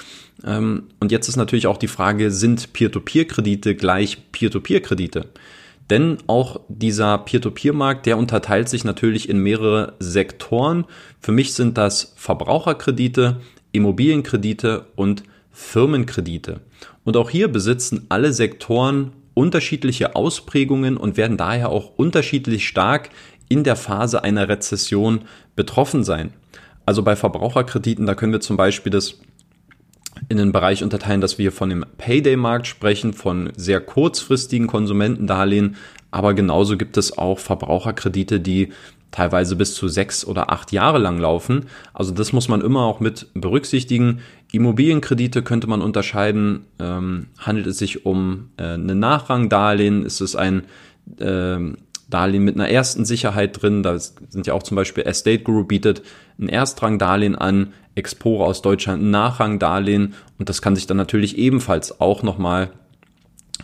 Ähm, 0.46 0.84
und 0.98 1.12
jetzt 1.12 1.28
ist 1.28 1.36
natürlich 1.36 1.66
auch 1.66 1.76
die 1.76 1.88
Frage, 1.88 2.30
sind 2.30 2.72
Peer-to-Peer-Kredite 2.72 3.74
gleich 3.74 4.32
Peer-to-Peer-Kredite? 4.32 5.26
Denn 5.92 6.16
auch 6.26 6.58
dieser 6.68 7.18
Peer-to-Peer-Markt, 7.18 8.06
der 8.06 8.16
unterteilt 8.16 8.66
sich 8.70 8.82
natürlich 8.82 9.28
in 9.28 9.36
mehrere 9.36 9.92
Sektoren. 9.98 10.86
Für 11.20 11.32
mich 11.32 11.52
sind 11.52 11.76
das 11.76 12.14
Verbraucherkredite, 12.16 13.42
Immobilienkredite 13.72 14.86
und 14.96 15.22
Firmenkredite. 15.50 16.60
Und 17.04 17.18
auch 17.18 17.28
hier 17.28 17.48
besitzen 17.48 18.06
alle 18.08 18.32
Sektoren 18.32 19.12
unterschiedliche 19.34 20.16
Ausprägungen 20.16 20.96
und 20.96 21.18
werden 21.18 21.36
daher 21.36 21.68
auch 21.68 21.92
unterschiedlich 21.98 22.66
stark 22.66 23.10
in 23.50 23.62
der 23.62 23.76
Phase 23.76 24.24
einer 24.24 24.48
Rezession 24.48 25.26
betroffen 25.56 26.04
sein. 26.04 26.32
Also 26.86 27.02
bei 27.02 27.16
Verbraucherkrediten, 27.16 28.06
da 28.06 28.14
können 28.14 28.32
wir 28.32 28.40
zum 28.40 28.56
Beispiel 28.56 28.90
das 28.90 29.20
in 30.28 30.36
den 30.36 30.52
Bereich 30.52 30.82
unterteilen, 30.82 31.20
dass 31.20 31.38
wir 31.38 31.52
von 31.52 31.70
dem 31.70 31.84
Payday-Markt 31.98 32.66
sprechen, 32.66 33.12
von 33.12 33.50
sehr 33.56 33.80
kurzfristigen 33.80 34.66
Konsumentendarlehen, 34.66 35.76
aber 36.10 36.34
genauso 36.34 36.76
gibt 36.76 36.96
es 36.96 37.16
auch 37.16 37.38
Verbraucherkredite, 37.38 38.38
die 38.38 38.68
teilweise 39.12 39.56
bis 39.56 39.74
zu 39.74 39.88
sechs 39.88 40.26
oder 40.26 40.50
acht 40.50 40.72
Jahre 40.72 40.98
lang 40.98 41.18
laufen. 41.18 41.66
Also 41.94 42.12
das 42.12 42.32
muss 42.32 42.48
man 42.48 42.60
immer 42.60 42.84
auch 42.84 42.98
mit 42.98 43.28
berücksichtigen. 43.34 44.20
Immobilienkredite 44.52 45.42
könnte 45.42 45.66
man 45.66 45.82
unterscheiden. 45.82 46.66
Ähm, 46.78 47.26
handelt 47.38 47.66
es 47.66 47.78
sich 47.78 48.04
um 48.06 48.50
äh, 48.56 48.64
eine 48.64 48.94
Nachrangdarlehen? 48.94 50.04
Ist 50.04 50.20
es 50.20 50.34
ein 50.34 50.64
äh, 51.18 51.58
Darlehen 52.08 52.44
mit 52.44 52.56
einer 52.56 52.68
ersten 52.68 53.04
Sicherheit 53.04 53.62
drin? 53.62 53.82
Da 53.82 53.98
sind 53.98 54.46
ja 54.46 54.54
auch 54.54 54.62
zum 54.62 54.76
Beispiel 54.76 55.04
Estate 55.04 55.42
Group 55.42 55.68
bietet 55.68 56.02
ein 56.38 56.48
Erstrangdarlehen 56.48 57.36
an, 57.36 57.72
Expore 57.94 58.44
aus 58.46 58.62
Deutschland 58.62 59.02
ein 59.02 59.10
Nachrangdarlehen 59.10 60.14
und 60.38 60.48
das 60.48 60.62
kann 60.62 60.74
sich 60.74 60.86
dann 60.86 60.96
natürlich 60.96 61.36
ebenfalls 61.36 62.00
auch 62.00 62.22
nochmal 62.22 62.70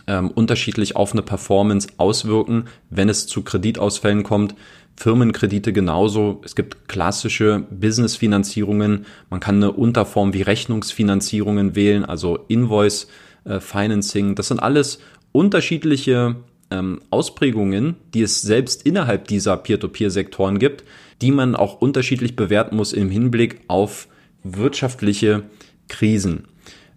ähm, 0.07 0.29
unterschiedlich 0.29 0.95
auf 0.95 1.13
eine 1.13 1.21
Performance 1.21 1.87
auswirken, 1.97 2.65
wenn 2.89 3.09
es 3.09 3.27
zu 3.27 3.41
Kreditausfällen 3.43 4.23
kommt. 4.23 4.55
Firmenkredite 4.95 5.71
genauso. 5.71 6.41
Es 6.43 6.55
gibt 6.55 6.89
klassische 6.89 7.63
Business-Finanzierungen. 7.71 9.05
Man 9.29 9.39
kann 9.39 9.55
eine 9.55 9.71
Unterform 9.71 10.33
wie 10.33 10.41
Rechnungsfinanzierungen 10.41 11.73
wählen, 11.75 12.03
also 12.03 12.39
Invoice 12.49 13.07
äh, 13.45 13.61
Financing. 13.61 14.35
Das 14.35 14.49
sind 14.49 14.61
alles 14.61 14.99
unterschiedliche 15.31 16.35
ähm, 16.71 17.01
Ausprägungen, 17.09 17.95
die 18.13 18.21
es 18.21 18.41
selbst 18.41 18.85
innerhalb 18.85 19.27
dieser 19.27 19.57
Peer-to-Peer-Sektoren 19.57 20.59
gibt, 20.59 20.83
die 21.21 21.31
man 21.31 21.55
auch 21.55 21.81
unterschiedlich 21.81 22.35
bewerten 22.35 22.75
muss 22.75 22.93
im 22.93 23.09
Hinblick 23.09 23.61
auf 23.67 24.07
wirtschaftliche 24.43 25.43
Krisen. 25.87 26.45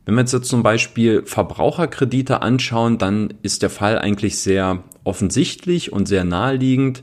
Wenn 0.04 0.14
wir 0.14 0.24
jetzt 0.24 0.44
zum 0.44 0.62
Beispiel 0.62 1.22
Verbraucherkredite 1.24 2.42
anschauen, 2.42 2.98
dann 2.98 3.34
ist 3.42 3.62
der 3.62 3.70
Fall 3.70 3.98
eigentlich 3.98 4.38
sehr 4.38 4.82
offensichtlich 5.04 5.92
und 5.92 6.06
sehr 6.06 6.24
naheliegend. 6.24 7.02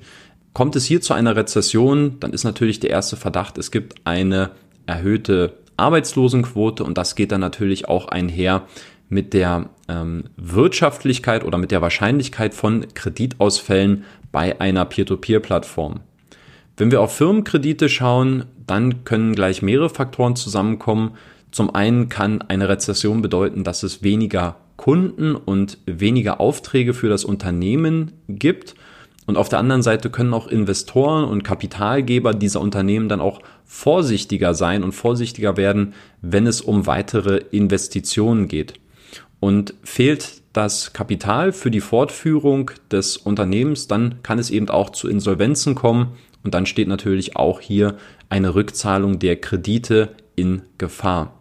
Kommt 0.53 0.75
es 0.75 0.85
hier 0.85 0.99
zu 0.99 1.13
einer 1.13 1.35
Rezession, 1.35 2.19
dann 2.19 2.33
ist 2.33 2.43
natürlich 2.43 2.79
der 2.79 2.89
erste 2.89 3.15
Verdacht, 3.15 3.57
es 3.57 3.71
gibt 3.71 4.01
eine 4.03 4.51
erhöhte 4.85 5.53
Arbeitslosenquote 5.77 6.83
und 6.83 6.97
das 6.97 7.15
geht 7.15 7.31
dann 7.31 7.41
natürlich 7.41 7.87
auch 7.87 8.07
einher 8.09 8.67
mit 9.07 9.33
der 9.33 9.69
ähm, 9.89 10.25
Wirtschaftlichkeit 10.37 11.43
oder 11.43 11.57
mit 11.57 11.71
der 11.71 11.81
Wahrscheinlichkeit 11.81 12.53
von 12.53 12.85
Kreditausfällen 12.93 14.05
bei 14.31 14.61
einer 14.61 14.85
Peer-to-Peer-Plattform. 14.85 16.01
Wenn 16.77 16.91
wir 16.91 17.01
auf 17.01 17.17
Firmenkredite 17.17 17.89
schauen, 17.89 18.45
dann 18.65 19.03
können 19.03 19.35
gleich 19.35 19.61
mehrere 19.61 19.89
Faktoren 19.89 20.37
zusammenkommen. 20.37 21.17
Zum 21.51 21.73
einen 21.73 22.07
kann 22.07 22.41
eine 22.43 22.69
Rezession 22.69 23.21
bedeuten, 23.21 23.63
dass 23.65 23.83
es 23.83 24.03
weniger 24.03 24.57
Kunden 24.77 25.35
und 25.35 25.77
weniger 25.85 26.39
Aufträge 26.39 26.93
für 26.93 27.09
das 27.09 27.25
Unternehmen 27.25 28.13
gibt. 28.29 28.75
Und 29.25 29.37
auf 29.37 29.49
der 29.49 29.59
anderen 29.59 29.83
Seite 29.83 30.09
können 30.09 30.33
auch 30.33 30.47
Investoren 30.47 31.25
und 31.25 31.43
Kapitalgeber 31.43 32.33
dieser 32.33 32.61
Unternehmen 32.61 33.09
dann 33.09 33.19
auch 33.19 33.41
vorsichtiger 33.65 34.53
sein 34.53 34.83
und 34.83 34.93
vorsichtiger 34.93 35.57
werden, 35.57 35.93
wenn 36.21 36.47
es 36.47 36.61
um 36.61 36.87
weitere 36.87 37.37
Investitionen 37.51 38.47
geht. 38.47 38.79
Und 39.39 39.73
fehlt 39.83 40.41
das 40.53 40.91
Kapital 40.93 41.51
für 41.53 41.71
die 41.71 41.79
Fortführung 41.79 42.71
des 42.91 43.17
Unternehmens, 43.17 43.87
dann 43.87 44.21
kann 44.23 44.39
es 44.39 44.49
eben 44.49 44.69
auch 44.69 44.89
zu 44.89 45.07
Insolvenzen 45.07 45.75
kommen 45.75 46.17
und 46.43 46.53
dann 46.53 46.65
steht 46.65 46.87
natürlich 46.87 47.35
auch 47.35 47.61
hier 47.61 47.97
eine 48.29 48.55
Rückzahlung 48.55 49.19
der 49.19 49.35
Kredite 49.37 50.09
in 50.35 50.63
Gefahr. 50.77 51.39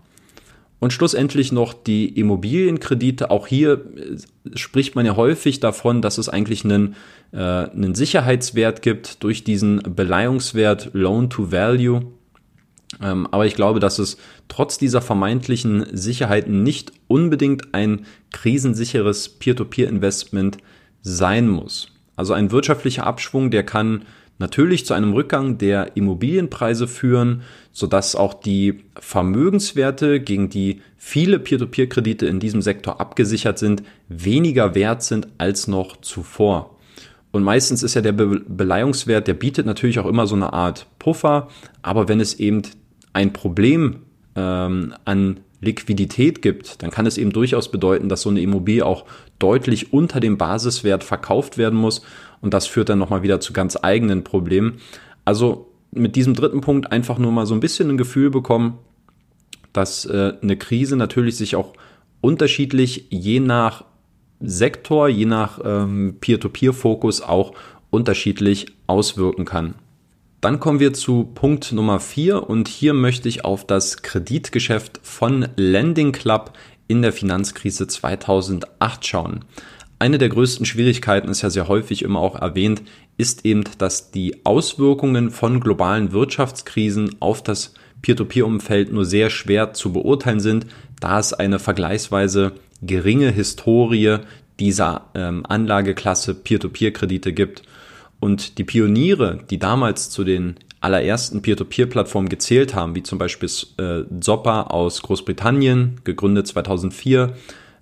Und 0.80 0.92
schlussendlich 0.92 1.50
noch 1.50 1.74
die 1.74 2.06
Immobilienkredite. 2.06 3.30
Auch 3.30 3.48
hier 3.48 3.84
äh, 3.96 4.56
spricht 4.56 4.94
man 4.94 5.06
ja 5.06 5.16
häufig 5.16 5.58
davon, 5.58 6.02
dass 6.02 6.18
es 6.18 6.28
eigentlich 6.28 6.64
einen, 6.64 6.94
äh, 7.32 7.38
einen 7.38 7.96
Sicherheitswert 7.96 8.82
gibt 8.82 9.22
durch 9.24 9.42
diesen 9.42 9.82
Beleihungswert 9.82 10.90
Loan 10.92 11.30
to 11.30 11.50
Value. 11.50 12.02
Ähm, 13.02 13.28
aber 13.30 13.46
ich 13.46 13.54
glaube, 13.54 13.80
dass 13.80 13.98
es 13.98 14.16
trotz 14.48 14.78
dieser 14.78 15.00
vermeintlichen 15.00 15.86
Sicherheiten 15.96 16.62
nicht 16.62 16.92
unbedingt 17.06 17.74
ein 17.74 18.06
krisensicheres 18.32 19.28
Peer-to-Peer-Investment 19.28 20.58
sein 21.02 21.48
muss. 21.48 21.92
Also 22.16 22.32
ein 22.32 22.50
wirtschaftlicher 22.50 23.06
Abschwung, 23.06 23.50
der 23.50 23.62
kann 23.62 24.02
natürlich 24.38 24.86
zu 24.86 24.94
einem 24.94 25.12
Rückgang 25.12 25.58
der 25.58 25.96
Immobilienpreise 25.96 26.88
führen, 26.88 27.42
sodass 27.72 28.14
auch 28.16 28.34
die 28.34 28.84
Vermögenswerte, 28.98 30.20
gegen 30.20 30.48
die 30.48 30.80
viele 30.96 31.38
Peer-to-Peer-Kredite 31.38 32.26
in 32.26 32.40
diesem 32.40 32.62
Sektor 32.62 33.00
abgesichert 33.00 33.58
sind, 33.58 33.82
weniger 34.08 34.74
wert 34.74 35.02
sind 35.02 35.28
als 35.38 35.68
noch 35.68 36.00
zuvor. 36.00 36.76
Und 37.30 37.42
meistens 37.42 37.82
ist 37.82 37.94
ja 37.94 38.00
der 38.00 38.12
Be 38.12 38.40
Beleihungswert, 38.48 39.28
der 39.28 39.34
bietet 39.34 39.66
natürlich 39.66 39.98
auch 39.98 40.06
immer 40.06 40.26
so 40.26 40.34
eine 40.34 40.52
Art 40.52 40.86
Puffer, 40.98 41.48
aber 41.82 42.08
wenn 42.08 42.20
es 42.20 42.34
eben 42.34 42.62
ein 43.18 43.32
Problem 43.32 43.96
ähm, 44.36 44.94
an 45.04 45.40
Liquidität 45.60 46.40
gibt, 46.40 46.84
dann 46.84 46.92
kann 46.92 47.04
es 47.04 47.18
eben 47.18 47.32
durchaus 47.32 47.68
bedeuten, 47.68 48.08
dass 48.08 48.22
so 48.22 48.30
eine 48.30 48.40
Immobilie 48.40 48.86
auch 48.86 49.06
deutlich 49.40 49.92
unter 49.92 50.20
dem 50.20 50.38
Basiswert 50.38 51.02
verkauft 51.02 51.58
werden 51.58 51.76
muss 51.76 52.02
und 52.40 52.54
das 52.54 52.68
führt 52.68 52.90
dann 52.90 53.00
nochmal 53.00 53.24
wieder 53.24 53.40
zu 53.40 53.52
ganz 53.52 53.76
eigenen 53.82 54.22
Problemen. 54.22 54.80
Also 55.24 55.66
mit 55.90 56.14
diesem 56.14 56.34
dritten 56.34 56.60
Punkt 56.60 56.92
einfach 56.92 57.18
nur 57.18 57.32
mal 57.32 57.44
so 57.44 57.54
ein 57.54 57.60
bisschen 57.60 57.90
ein 57.90 57.98
Gefühl 57.98 58.30
bekommen, 58.30 58.78
dass 59.72 60.04
äh, 60.04 60.34
eine 60.40 60.56
Krise 60.56 60.94
natürlich 60.96 61.36
sich 61.36 61.56
auch 61.56 61.72
unterschiedlich 62.20 63.06
je 63.10 63.40
nach 63.40 63.84
Sektor, 64.38 65.08
je 65.08 65.26
nach 65.26 65.58
ähm, 65.64 66.18
Peer-to-Peer-Fokus 66.20 67.20
auch 67.22 67.52
unterschiedlich 67.90 68.66
auswirken 68.86 69.44
kann. 69.44 69.74
Dann 70.40 70.60
kommen 70.60 70.78
wir 70.78 70.92
zu 70.92 71.24
Punkt 71.24 71.72
Nummer 71.72 71.98
vier 71.98 72.48
und 72.48 72.68
hier 72.68 72.94
möchte 72.94 73.28
ich 73.28 73.44
auf 73.44 73.66
das 73.66 74.02
Kreditgeschäft 74.02 75.00
von 75.02 75.48
Lending 75.56 76.12
Club 76.12 76.52
in 76.86 77.02
der 77.02 77.12
Finanzkrise 77.12 77.88
2008 77.88 79.04
schauen. 79.04 79.44
Eine 79.98 80.18
der 80.18 80.28
größten 80.28 80.64
Schwierigkeiten 80.64 81.28
ist 81.28 81.42
ja 81.42 81.50
sehr 81.50 81.66
häufig 81.66 82.02
immer 82.02 82.20
auch 82.20 82.36
erwähnt, 82.36 82.82
ist 83.16 83.44
eben, 83.44 83.64
dass 83.78 84.12
die 84.12 84.46
Auswirkungen 84.46 85.32
von 85.32 85.58
globalen 85.58 86.12
Wirtschaftskrisen 86.12 87.16
auf 87.18 87.42
das 87.42 87.74
Peer-to-Peer-Umfeld 88.02 88.92
nur 88.92 89.04
sehr 89.04 89.30
schwer 89.30 89.72
zu 89.72 89.92
beurteilen 89.92 90.38
sind, 90.38 90.66
da 91.00 91.18
es 91.18 91.32
eine 91.32 91.58
vergleichsweise 91.58 92.52
geringe 92.80 93.32
Historie 93.32 94.18
dieser 94.60 95.06
ähm, 95.16 95.44
Anlageklasse 95.44 96.36
Peer-to-Peer-Kredite 96.36 97.32
gibt. 97.32 97.62
Und 98.20 98.58
die 98.58 98.64
Pioniere, 98.64 99.38
die 99.48 99.58
damals 99.58 100.10
zu 100.10 100.24
den 100.24 100.56
allerersten 100.80 101.42
Peer-to-Peer-Plattformen 101.42 102.28
gezählt 102.28 102.74
haben, 102.74 102.94
wie 102.94 103.02
zum 103.02 103.18
Beispiel 103.18 103.48
äh, 103.78 104.04
Zoppa 104.20 104.62
aus 104.62 105.02
Großbritannien, 105.02 106.00
gegründet 106.04 106.46
2004, 106.46 107.34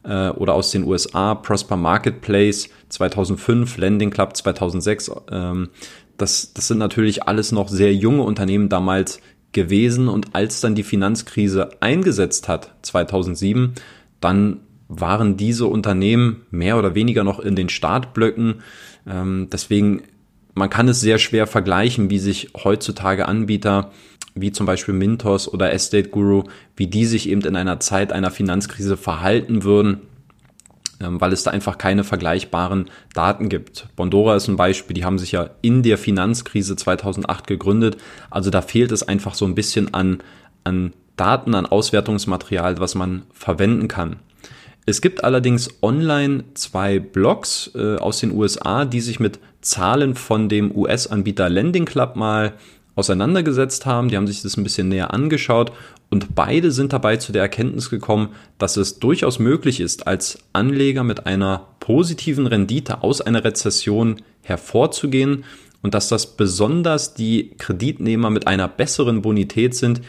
äh, 0.05 0.29
oder 0.31 0.55
aus 0.55 0.71
den 0.71 0.85
USA, 0.85 1.35
Prosper 1.35 1.77
Marketplace 1.77 2.69
2005, 2.89 3.77
Lending 3.77 4.11
Club 4.11 4.37
2006, 4.37 5.11
ähm, 5.31 5.69
das, 6.17 6.55
das 6.55 6.69
sind 6.69 6.79
natürlich 6.79 7.25
alles 7.25 7.53
noch 7.53 7.69
sehr 7.69 7.95
junge 7.95 8.23
Unternehmen 8.23 8.69
damals 8.69 9.21
gewesen 9.53 10.09
und 10.09 10.35
als 10.35 10.61
dann 10.61 10.75
die 10.75 10.83
Finanzkrise 10.83 11.71
eingesetzt 11.81 12.49
hat, 12.49 12.75
2007, 12.83 13.75
dann 14.21 14.61
waren 14.89 15.37
diese 15.37 15.67
Unternehmen 15.67 16.47
mehr 16.51 16.79
oder 16.79 16.95
weniger 16.95 17.25
noch 17.25 17.41
in 17.41 17.57
den 17.57 17.69
Startblöcken. 17.69 18.63
Ähm, 19.07 19.49
deswegen, 19.51 20.03
man 20.57 20.71
kann 20.71 20.89
es 20.89 21.01
sehr 21.01 21.19
schwer 21.19 21.47
vergleichen, 21.47 22.09
wie 22.09 22.19
sich 22.19 22.49
heutzutage 22.65 23.29
Anbieter 23.29 23.93
wie 24.35 24.53
zum 24.53 24.67
Beispiel 24.67 24.95
Mintos 24.95 25.53
oder 25.53 25.73
Estate 25.73 26.09
Guru, 26.11 26.45
wie 26.77 26.87
die 26.87 27.07
sich 27.07 27.29
eben 27.29 27.43
in 27.43 27.57
einer 27.57 27.81
Zeit 27.81 28.13
einer 28.13 28.31
Finanzkrise 28.31 28.97
verhalten 28.97 29.65
würden, 29.65 30.03
ähm, 31.01 31.21
weil 31.21 31.33
es 31.33 31.43
da 31.43 31.51
einfach 31.51 31.79
keine 31.79 32.05
vergleichbaren 32.05 32.91
Daten 33.15 33.49
gibt. 33.49 33.89
Bondora 33.97 34.37
ist 34.37 34.49
ein 34.49 34.57
Beispiel, 34.57 34.95
die 34.95 35.05
haben 35.05 35.19
sich 35.19 35.33
ja 35.33 35.51
in 35.63 35.83
der 35.83 35.99
Finanzkrise 35.99 36.77
2008 36.77 37.47
gegründet, 37.47 37.97
also 38.31 38.51
da 38.51 38.61
fehlt 38.63 38.93
es 38.93 39.03
einfach 39.03 39.35
so 39.35 39.47
ein 39.47 39.55
bisschen 39.55 39.95
an, 39.95 40.23
an 40.65 40.93
Daten, 41.17 41.55
an 41.55 41.67
Auswertungsmaterial, 41.67 42.79
was 42.79 42.95
man 42.95 43.23
verwenden 43.33 43.89
kann. 43.89 44.17
Es 44.89 45.01
gibt 45.01 45.25
allerdings 45.25 45.83
online 45.83 46.45
zwei 46.55 47.01
Blogs 47.01 47.73
äh, 47.75 47.97
aus 47.97 48.21
den 48.21 48.33
USA, 48.33 48.85
die 48.85 49.01
sich 49.01 49.19
mit 49.19 49.41
Zahlen 49.67 50.15
von 50.15 50.49
dem 50.49 50.75
US-Anbieter 50.75 51.49
Lending 51.49 51.85
Club 51.85 52.17
mal 52.17 52.55
auseinandergesetzt 52.95 53.85
haben. 53.87 54.09
Die 54.09 54.17
haben 54.17 54.27
sich 54.27 54.43
das 54.43 54.57
ein 54.57 54.65
bisschen 54.65 54.89
näher 54.89 55.13
angeschaut 55.13 55.73
und 56.09 56.35
beide 56.35 56.71
sind 56.71 56.93
dabei 56.93 57.17
zu 57.17 57.33
der 57.33 57.43
Erkenntnis 57.43 57.91
gekommen, 57.91 58.31
dass 58.59 58.77
es 58.77 58.99
durchaus 58.99 59.39
möglich 59.39 59.81
ist, 59.81 60.07
als 60.07 60.39
Anleger 60.53 61.05
mit 61.05 61.27
einer 61.27 61.67
positiven 61.81 62.47
Rendite 62.47 63.03
aus 63.03 63.21
einer 63.21 63.45
Rezession 63.45 64.23
hervorzugehen 64.43 65.45
und 65.83 65.95
dass 65.95 66.09
das 66.09 66.37
besonders 66.37 67.15
die 67.15 67.51
Kreditnehmer 67.59 68.31
mit 68.31 68.47
einer 68.47 68.69
besseren 68.69 69.21
Bonität 69.23 69.75
sind, 69.75 70.01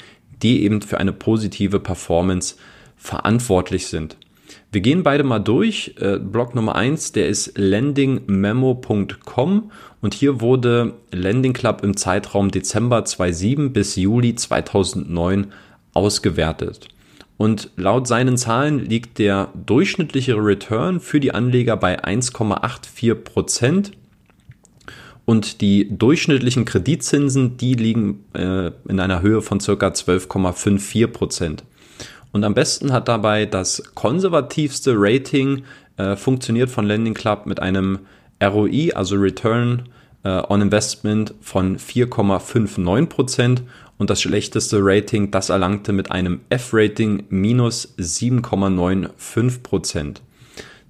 die 0.41 0.63
eben 0.63 0.81
für 0.81 0.99
eine 0.99 1.13
positive 1.13 1.79
Performance 1.79 2.55
verantwortlich 2.95 3.87
sind. 3.87 4.17
Wir 4.71 4.81
gehen 4.81 5.03
beide 5.03 5.23
mal 5.23 5.39
durch. 5.39 5.95
Äh, 5.99 6.19
Block 6.19 6.53
Nummer 6.53 6.75
eins, 6.75 7.13
der 7.13 7.29
ist 7.29 7.57
lendingmemo.com 7.57 9.71
und 10.01 10.13
hier 10.13 10.41
wurde 10.41 10.93
Lending 11.11 11.53
Club 11.53 11.83
im 11.83 11.95
Zeitraum 11.95 12.51
Dezember 12.51 13.05
2007 13.05 13.71
bis 13.71 13.95
Juli 13.95 14.35
2009 14.35 15.53
ausgewertet. 15.93 16.89
Und 17.37 17.69
laut 17.75 18.07
seinen 18.07 18.35
Zahlen 18.35 18.79
liegt 18.79 19.19
der 19.19 19.49
durchschnittliche 19.53 20.35
Return 20.35 20.99
für 20.99 21.19
die 21.19 21.33
Anleger 21.33 21.77
bei 21.77 22.03
1,84 22.03 23.15
Prozent. 23.15 23.91
Und 25.23 25.61
die 25.61 25.95
durchschnittlichen 25.95 26.65
Kreditzinsen, 26.65 27.57
die 27.57 27.75
liegen 27.75 28.25
äh, 28.33 28.71
in 28.87 28.99
einer 28.99 29.21
Höhe 29.21 29.41
von 29.41 29.59
circa 29.59 29.89
12,54 29.89 31.07
Prozent. 31.07 31.63
Und 32.37 32.43
am 32.43 32.53
besten 32.53 32.93
hat 32.93 33.07
dabei 33.07 33.47
das 33.47 33.81
konservativste 33.95 34.93
Rating 34.95 35.63
äh, 35.97 36.15
funktioniert 36.15 36.69
von 36.69 36.85
Lending 36.85 37.15
Club 37.15 37.47
mit 37.47 37.59
einem 37.59 38.01
ROI, 38.39 38.91
also 38.93 39.15
Return 39.15 39.89
äh, 40.23 40.43
on 40.47 40.61
Investment 40.61 41.33
von 41.41 41.79
4,59% 41.79 43.61
und 43.97 44.11
das 44.11 44.21
schlechteste 44.21 44.77
Rating, 44.81 45.31
das 45.31 45.49
erlangte 45.49 45.93
mit 45.93 46.11
einem 46.11 46.41
F-Rating 46.49 47.23
minus 47.29 47.97
7,95%. 47.97 50.17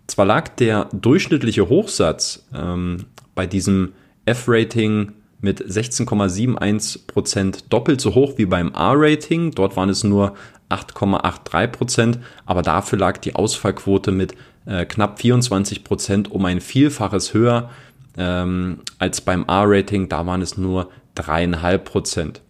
Zwar 0.08 0.25
lag 0.25 0.50
der 0.50 0.89
durchschnittliche 0.92 1.70
Hochsatz 1.70 2.46
ähm, 2.54 3.06
bei 3.36 3.48
diesem 3.48 3.94
F-Rating 4.25 5.13
mit 5.39 5.63
16,71% 5.63 7.65
doppelt 7.70 8.01
so 8.01 8.15
hoch 8.15 8.34
wie 8.38 8.46
beim 8.46 8.74
A-Rating. 8.74 9.51
Dort 9.51 9.75
waren 9.75 9.89
es 9.89 10.03
nur 10.03 10.34
8,83 10.70 11.67
Prozent, 11.67 12.20
aber 12.46 12.62
dafür 12.62 13.00
lag 13.00 13.17
die 13.17 13.36
Ausfallquote 13.36 14.12
mit 14.12 14.36
äh, 14.65 14.86
knapp 14.86 15.21
24 15.21 15.84
Prozent 15.84 16.32
um 16.32 16.45
ein 16.45 16.62
Vielfaches 16.62 17.34
höher 17.34 17.69
ähm, 18.17 18.80
als 19.00 19.21
beim 19.21 19.45
A-Rating, 19.47 20.10
da 20.10 20.26
waren 20.26 20.41
es 20.41 20.58
nur 20.58 20.89
dreieinhalb 21.15 21.86
Prozent. 21.86 22.41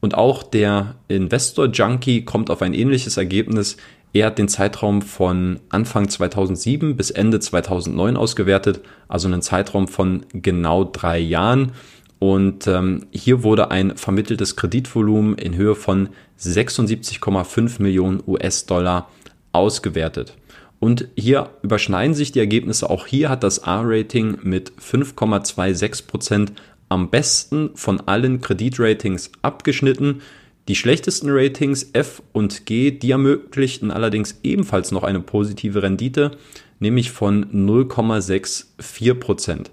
Und 0.00 0.14
auch 0.14 0.42
der 0.42 0.94
Investor 1.08 1.66
Junkie 1.66 2.24
kommt 2.24 2.48
auf 2.48 2.62
ein 2.62 2.72
ähnliches 2.72 3.16
Ergebnis. 3.16 3.76
Er 4.12 4.26
hat 4.26 4.38
den 4.38 4.48
Zeitraum 4.48 5.02
von 5.02 5.60
Anfang 5.68 6.08
2007 6.08 6.96
bis 6.96 7.10
Ende 7.10 7.38
2009 7.38 8.16
ausgewertet, 8.16 8.80
also 9.08 9.28
einen 9.28 9.42
Zeitraum 9.42 9.88
von 9.88 10.24
genau 10.32 10.84
drei 10.84 11.18
Jahren. 11.18 11.72
Und 12.20 12.66
ähm, 12.66 13.06
hier 13.10 13.42
wurde 13.42 13.70
ein 13.70 13.96
vermitteltes 13.96 14.54
Kreditvolumen 14.54 15.36
in 15.36 15.56
Höhe 15.56 15.74
von 15.74 16.10
76,5 16.38 17.82
Millionen 17.82 18.22
US-Dollar 18.26 19.08
ausgewertet. 19.52 20.36
Und 20.80 21.08
hier 21.16 21.50
überschneiden 21.62 22.14
sich 22.14 22.30
die 22.30 22.38
Ergebnisse. 22.38 22.90
Auch 22.90 23.06
hier 23.06 23.30
hat 23.30 23.42
das 23.42 23.64
A-Rating 23.64 24.38
mit 24.42 24.72
5,26 24.72 26.06
Prozent 26.06 26.52
am 26.90 27.08
besten 27.08 27.70
von 27.74 28.00
allen 28.00 28.42
Kreditratings 28.42 29.30
abgeschnitten. 29.40 30.20
Die 30.68 30.76
schlechtesten 30.76 31.30
Ratings 31.30 31.90
F 31.94 32.22
und 32.32 32.66
G, 32.66 32.90
die 32.90 33.12
ermöglichten 33.12 33.90
allerdings 33.90 34.40
ebenfalls 34.42 34.92
noch 34.92 35.04
eine 35.04 35.20
positive 35.20 35.82
Rendite, 35.82 36.32
nämlich 36.80 37.10
von 37.10 37.46
0,64 37.46 39.14
Prozent. 39.14 39.70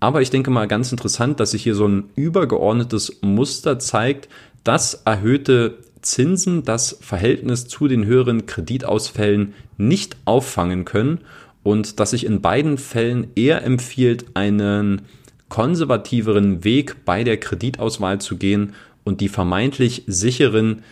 Aber 0.00 0.22
ich 0.22 0.30
denke 0.30 0.50
mal 0.50 0.68
ganz 0.68 0.92
interessant, 0.92 1.40
dass 1.40 1.52
sich 1.52 1.62
hier 1.62 1.74
so 1.74 1.86
ein 1.86 2.10
übergeordnetes 2.14 3.18
Muster 3.20 3.78
zeigt, 3.78 4.28
dass 4.62 5.02
erhöhte 5.04 5.78
Zinsen 6.02 6.62
das 6.62 6.98
Verhältnis 7.00 7.66
zu 7.66 7.88
den 7.88 8.04
höheren 8.04 8.46
Kreditausfällen 8.46 9.54
nicht 9.76 10.16
auffangen 10.24 10.84
können 10.84 11.18
und 11.62 11.98
dass 11.98 12.10
sich 12.10 12.24
in 12.24 12.40
beiden 12.40 12.78
Fällen 12.78 13.28
eher 13.34 13.64
empfiehlt, 13.64 14.26
einen 14.34 15.02
konservativeren 15.48 16.62
Weg 16.62 17.04
bei 17.04 17.24
der 17.24 17.38
Kreditauswahl 17.38 18.20
zu 18.20 18.36
gehen 18.36 18.74
und 19.04 19.20
die 19.20 19.28
vermeintlich 19.28 20.04
sicheren 20.06 20.82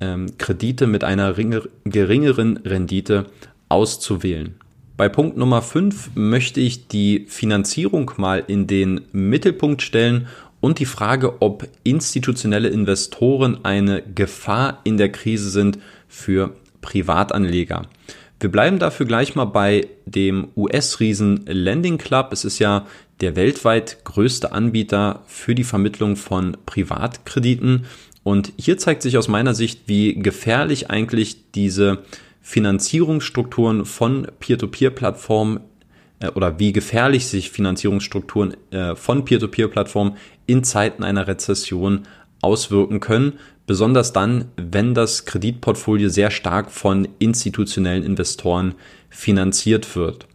ähm, 0.00 0.26
Kredite 0.38 0.86
mit 0.86 1.04
einer 1.04 1.34
geringeren 1.84 2.56
Rendite 2.58 3.26
auszuwählen. 3.68 4.54
Bei 4.96 5.10
Punkt 5.10 5.36
Nummer 5.36 5.60
5 5.60 6.12
möchte 6.14 6.60
ich 6.60 6.88
die 6.88 7.26
Finanzierung 7.28 8.12
mal 8.16 8.42
in 8.46 8.66
den 8.66 9.02
Mittelpunkt 9.12 9.82
stellen 9.82 10.26
und 10.60 10.78
die 10.78 10.86
Frage, 10.86 11.42
ob 11.42 11.68
institutionelle 11.84 12.68
Investoren 12.68 13.62
eine 13.62 14.02
Gefahr 14.02 14.80
in 14.84 14.96
der 14.96 15.12
Krise 15.12 15.50
sind 15.50 15.78
für 16.08 16.54
Privatanleger. 16.80 17.82
Wir 18.40 18.50
bleiben 18.50 18.78
dafür 18.78 19.04
gleich 19.04 19.34
mal 19.34 19.44
bei 19.44 19.86
dem 20.06 20.48
US-Riesen 20.56 21.44
Lending 21.46 21.98
Club. 21.98 22.30
Es 22.32 22.46
ist 22.46 22.58
ja 22.58 22.86
der 23.20 23.36
weltweit 23.36 23.98
größte 24.04 24.52
Anbieter 24.52 25.22
für 25.26 25.54
die 25.54 25.64
Vermittlung 25.64 26.16
von 26.16 26.56
Privatkrediten. 26.64 27.84
Und 28.22 28.52
hier 28.56 28.78
zeigt 28.78 29.02
sich 29.02 29.18
aus 29.18 29.28
meiner 29.28 29.54
Sicht, 29.54 29.82
wie 29.86 30.14
gefährlich 30.14 30.90
eigentlich 30.90 31.50
diese 31.52 31.98
Finanzierungsstrukturen 32.46 33.84
von 33.84 34.28
Peer-to-Peer-Plattformen 34.38 35.58
äh, 36.20 36.28
oder 36.28 36.60
wie 36.60 36.72
gefährlich 36.72 37.26
sich 37.26 37.50
Finanzierungsstrukturen 37.50 38.56
äh, 38.70 38.94
von 38.94 39.24
Peer-to-Peer-Plattformen 39.24 40.16
in 40.46 40.62
Zeiten 40.62 41.02
einer 41.02 41.26
Rezession 41.26 42.02
auswirken 42.42 43.00
können, 43.00 43.40
besonders 43.66 44.12
dann, 44.12 44.44
wenn 44.56 44.94
das 44.94 45.24
Kreditportfolio 45.24 46.08
sehr 46.08 46.30
stark 46.30 46.70
von 46.70 47.08
institutionellen 47.18 48.04
Investoren 48.04 48.76
finanziert 49.10 49.96
wird. 49.96 50.28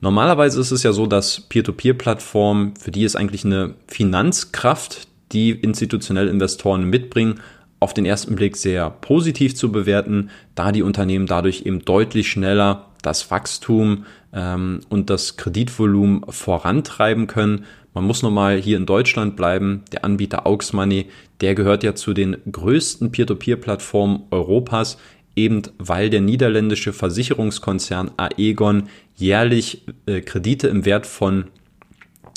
Normalerweise 0.00 0.60
ist 0.60 0.72
es 0.72 0.82
ja 0.82 0.92
so, 0.92 1.06
dass 1.06 1.42
Peer-to-Peer-Plattformen, 1.42 2.74
für 2.76 2.90
die 2.90 3.04
ist 3.04 3.14
eigentlich 3.14 3.44
eine 3.44 3.76
Finanzkraft, 3.86 5.06
die 5.30 5.52
institutionelle 5.52 6.28
Investoren 6.28 6.90
mitbringen, 6.90 7.38
auf 7.82 7.94
den 7.94 8.06
ersten 8.06 8.36
Blick 8.36 8.56
sehr 8.56 8.90
positiv 8.90 9.54
zu 9.54 9.72
bewerten, 9.72 10.30
da 10.54 10.72
die 10.72 10.82
Unternehmen 10.82 11.26
dadurch 11.26 11.62
eben 11.66 11.84
deutlich 11.84 12.30
schneller 12.30 12.86
das 13.02 13.30
Wachstum 13.30 14.06
ähm, 14.32 14.80
und 14.88 15.10
das 15.10 15.36
Kreditvolumen 15.36 16.22
vorantreiben 16.28 17.26
können. 17.26 17.64
Man 17.94 18.04
muss 18.04 18.22
nochmal 18.22 18.56
hier 18.56 18.76
in 18.76 18.86
Deutschland 18.86 19.36
bleiben. 19.36 19.82
Der 19.92 20.04
Anbieter 20.04 20.46
Aux 20.46 20.72
Money, 20.72 21.08
der 21.40 21.54
gehört 21.54 21.82
ja 21.82 21.94
zu 21.94 22.14
den 22.14 22.36
größten 22.50 23.10
Peer-to-Peer-Plattformen 23.10 24.22
Europas, 24.30 24.96
eben 25.36 25.62
weil 25.78 26.08
der 26.08 26.20
niederländische 26.20 26.92
Versicherungskonzern 26.92 28.12
Aegon 28.16 28.84
jährlich 29.16 29.82
äh, 30.06 30.20
Kredite 30.20 30.68
im 30.68 30.84
Wert 30.84 31.06
von 31.06 31.46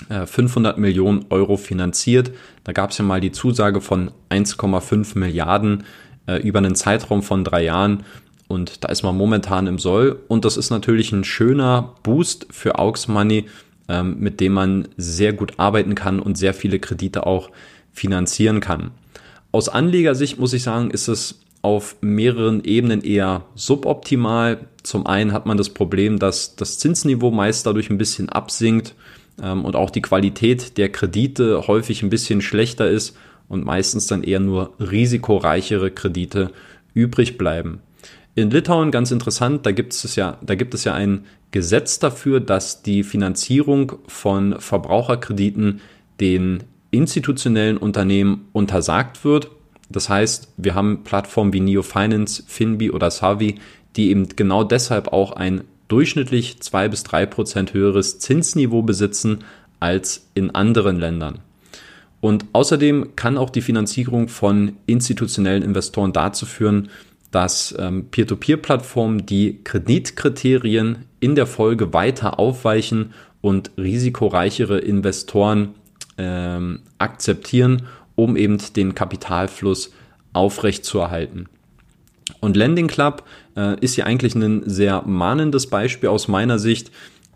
500 0.09 0.77
äh, 0.77 0.79
Millionen 0.79 1.25
Euro 1.29 1.57
finanziert. 1.57 2.31
Da 2.63 2.71
gab 2.71 2.91
es 2.91 2.97
ja 2.97 3.05
mal 3.05 3.21
die 3.21 3.31
Zusage 3.31 3.81
von 3.81 4.11
1,5 4.29 5.17
Milliarden 5.17 5.83
äh, 6.27 6.41
über 6.41 6.59
einen 6.59 6.75
Zeitraum 6.75 7.23
von 7.23 7.43
drei 7.43 7.63
Jahren. 7.63 8.03
Und 8.47 8.83
da 8.83 8.89
ist 8.89 9.03
man 9.03 9.17
momentan 9.17 9.67
im 9.67 9.79
Soll. 9.79 10.19
Und 10.27 10.45
das 10.45 10.57
ist 10.57 10.69
natürlich 10.69 11.11
ein 11.11 11.23
schöner 11.23 11.95
Boost 12.03 12.47
für 12.51 12.77
Aux 12.77 13.07
Money, 13.07 13.45
ähm, 13.87 14.19
mit 14.19 14.39
dem 14.39 14.53
man 14.53 14.87
sehr 14.97 15.33
gut 15.33 15.53
arbeiten 15.57 15.95
kann 15.95 16.19
und 16.19 16.37
sehr 16.37 16.53
viele 16.53 16.79
Kredite 16.79 17.25
auch 17.25 17.49
finanzieren 17.91 18.59
kann. 18.59 18.91
Aus 19.51 19.69
Anlegersicht 19.69 20.37
muss 20.37 20.53
ich 20.53 20.63
sagen, 20.63 20.91
ist 20.91 21.07
es 21.07 21.39
auf 21.61 21.95
mehreren 22.01 22.63
Ebenen 22.63 23.01
eher 23.01 23.45
suboptimal. 23.55 24.59
Zum 24.83 25.07
einen 25.07 25.33
hat 25.33 25.47
man 25.47 25.57
das 25.57 25.69
Problem, 25.69 26.19
dass 26.19 26.55
das 26.55 26.77
Zinsniveau 26.77 27.31
meist 27.31 27.65
dadurch 27.65 27.89
ein 27.89 27.97
bisschen 27.97 28.29
absinkt 28.29 28.93
ähm, 29.41 29.65
und 29.65 29.75
auch 29.75 29.89
die 29.89 30.01
Qualität 30.01 30.77
der 30.77 30.89
Kredite 30.89 31.67
häufig 31.67 32.03
ein 32.03 32.09
bisschen 32.09 32.41
schlechter 32.41 32.89
ist 32.89 33.17
und 33.47 33.65
meistens 33.65 34.07
dann 34.07 34.23
eher 34.23 34.39
nur 34.39 34.73
risikoreichere 34.79 35.91
Kredite 35.91 36.51
übrig 36.93 37.37
bleiben. 37.37 37.79
In 38.35 38.49
Litauen 38.49 38.91
ganz 38.91 39.11
interessant, 39.11 39.65
da 39.65 39.71
gibt 39.71 39.93
es 39.93 40.15
ja, 40.15 40.37
da 40.41 40.55
gibt 40.55 40.73
es 40.73 40.83
ja 40.83 40.93
ein 40.93 41.25
Gesetz 41.51 41.99
dafür, 41.99 42.41
dass 42.41 42.81
die 42.81 43.03
Finanzierung 43.03 43.93
von 44.07 44.59
Verbraucherkrediten 44.59 45.79
den 46.19 46.63
institutionellen 46.91 47.77
Unternehmen 47.77 48.47
untersagt 48.51 49.23
wird. 49.23 49.49
Das 49.89 50.09
heißt, 50.09 50.49
wir 50.57 50.75
haben 50.75 51.03
Plattformen 51.03 51.53
wie 51.53 51.61
Neo 51.61 51.81
Finance, 51.81 52.43
Finbi 52.45 52.91
oder 52.91 53.11
Savi, 53.11 53.55
die 53.95 54.09
eben 54.09 54.27
genau 54.35 54.63
deshalb 54.63 55.09
auch 55.09 55.31
ein 55.31 55.61
durchschnittlich 55.87 56.61
zwei 56.61 56.87
bis 56.87 57.03
drei 57.03 57.25
Prozent 57.25 57.73
höheres 57.73 58.19
Zinsniveau 58.19 58.81
besitzen 58.81 59.43
als 59.79 60.27
in 60.33 60.51
anderen 60.51 60.99
Ländern. 60.99 61.39
Und 62.21 62.45
außerdem 62.53 63.15
kann 63.15 63.37
auch 63.37 63.49
die 63.49 63.61
Finanzierung 63.61 64.29
von 64.29 64.77
institutionellen 64.87 65.63
Investoren 65.63 66.11
dazu 66.11 66.45
führen, 66.45 66.89
dass 67.31 67.75
ähm, 67.77 68.07
Peer-to-Peer-Plattformen 68.09 69.25
die 69.25 69.59
Kreditkriterien 69.63 71.05
in 71.19 71.35
der 71.35 71.45
Folge 71.45 71.93
weiter 71.93 72.39
aufweichen 72.39 73.13
und 73.41 73.71
risikoreichere 73.77 74.79
Investoren 74.79 75.75
ähm, 76.17 76.79
akzeptieren, 76.97 77.83
um 78.15 78.37
eben 78.37 78.57
den 78.75 78.95
Kapitalfluss 78.95 79.91
aufrechtzuerhalten. 80.33 81.47
Und 82.39 82.57
Lending 82.57 82.87
Club 82.87 83.23
äh, 83.55 83.79
ist 83.79 83.95
hier 83.95 84.05
eigentlich 84.05 84.35
ein 84.35 84.63
sehr 84.65 85.03
mahnendes 85.05 85.67
Beispiel 85.67 86.09
aus 86.09 86.27
meiner 86.27 86.59
Sicht. 86.59 86.91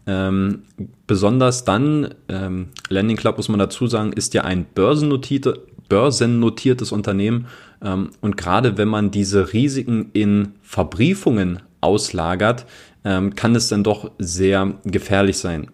Ähm, 0.08 0.64
besonders 1.06 1.66
dann, 1.66 2.16
ähm, 2.28 2.70
Lending 2.90 3.18
Club 3.18 3.38
muss 3.38 3.50
man 3.50 3.60
dazu 3.60 3.88
sagen, 3.88 4.14
ist 4.14 4.34
ja 4.34 4.44
ein 4.44 4.66
börsennotierte, 4.74 5.62
börsennotiertes 5.90 6.92
Unternehmen. 6.92 7.48
Ähm, 7.84 8.12
und 8.22 8.38
gerade 8.38 8.78
wenn 8.78 8.88
man 8.88 9.12
diese 9.12 9.54
Risiken 9.54 10.10
in 10.14 10.54
Verbriefungen 10.64 11.60
auslagert, 11.82 12.66
ähm, 13.06 13.36
kann 13.36 13.56
es 13.56 13.70
dann 13.70 13.84
doch 13.84 14.12
sehr 14.18 14.74
gefährlich 14.84 15.38
sein. 15.38 15.68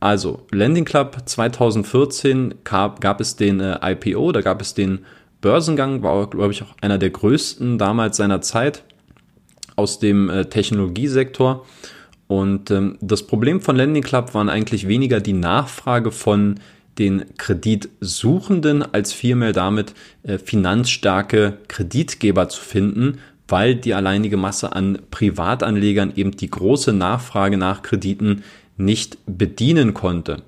Also, 0.00 0.46
Lending 0.50 0.84
Club 0.84 1.16
2014 1.24 2.56
gab, 2.64 3.00
gab 3.00 3.20
es 3.20 3.36
den 3.36 3.60
äh, 3.60 3.78
IPO, 3.82 4.32
da 4.32 4.40
gab 4.40 4.60
es 4.60 4.74
den 4.74 5.00
Börsengang, 5.40 6.02
war, 6.02 6.28
glaube 6.28 6.52
ich, 6.52 6.62
auch 6.62 6.74
einer 6.80 6.98
der 6.98 7.10
größten 7.10 7.78
damals 7.78 8.16
seiner 8.16 8.40
Zeit 8.40 8.82
aus 9.76 9.98
dem 9.98 10.30
äh, 10.30 10.46
Technologiesektor. 10.46 11.66
Und 12.26 12.70
ähm, 12.70 12.98
das 13.00 13.26
Problem 13.26 13.60
von 13.60 13.76
Lending 13.76 14.02
Club 14.02 14.34
waren 14.34 14.48
eigentlich 14.48 14.88
weniger 14.88 15.20
die 15.20 15.32
Nachfrage 15.32 16.10
von 16.10 16.58
den 16.98 17.36
Kreditsuchenden, 17.36 18.82
als 18.82 19.12
vielmehr 19.12 19.52
damit 19.52 19.94
äh, 20.22 20.38
finanzstarke 20.38 21.58
Kreditgeber 21.68 22.48
zu 22.48 22.60
finden, 22.60 23.18
weil 23.48 23.76
die 23.76 23.94
alleinige 23.94 24.36
Masse 24.36 24.72
an 24.72 24.98
Privatanlegern 25.10 26.12
eben 26.16 26.32
die 26.32 26.50
große 26.50 26.92
Nachfrage 26.92 27.58
nach 27.58 27.82
Krediten 27.82 28.42
nicht 28.76 29.18
bedienen 29.26 29.94
konnte. 29.94 30.42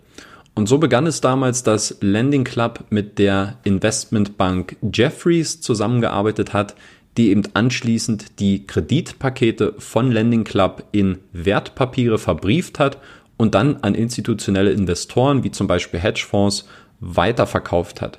Und 0.59 0.69
so 0.69 0.79
begann 0.79 1.07
es 1.07 1.21
damals, 1.21 1.63
dass 1.63 1.99
Lending 2.01 2.43
Club 2.43 2.87
mit 2.91 3.21
der 3.21 3.59
Investmentbank 3.63 4.77
Jeffries 4.93 5.61
zusammengearbeitet 5.61 6.53
hat, 6.53 6.75
die 7.17 7.31
eben 7.31 7.45
anschließend 7.55 8.41
die 8.41 8.67
Kreditpakete 8.67 9.75
von 9.79 10.11
Lending 10.11 10.43
Club 10.43 10.83
in 10.91 11.19
Wertpapiere 11.33 12.19
verbrieft 12.19 12.81
hat 12.81 12.99
und 13.37 13.55
dann 13.55 13.77
an 13.83 13.95
institutionelle 13.95 14.73
Investoren 14.73 15.45
wie 15.45 15.53
zum 15.53 15.69
Beispiel 15.69 16.01
Hedgefonds 16.01 16.67
weiterverkauft 16.99 18.01
hat. 18.01 18.19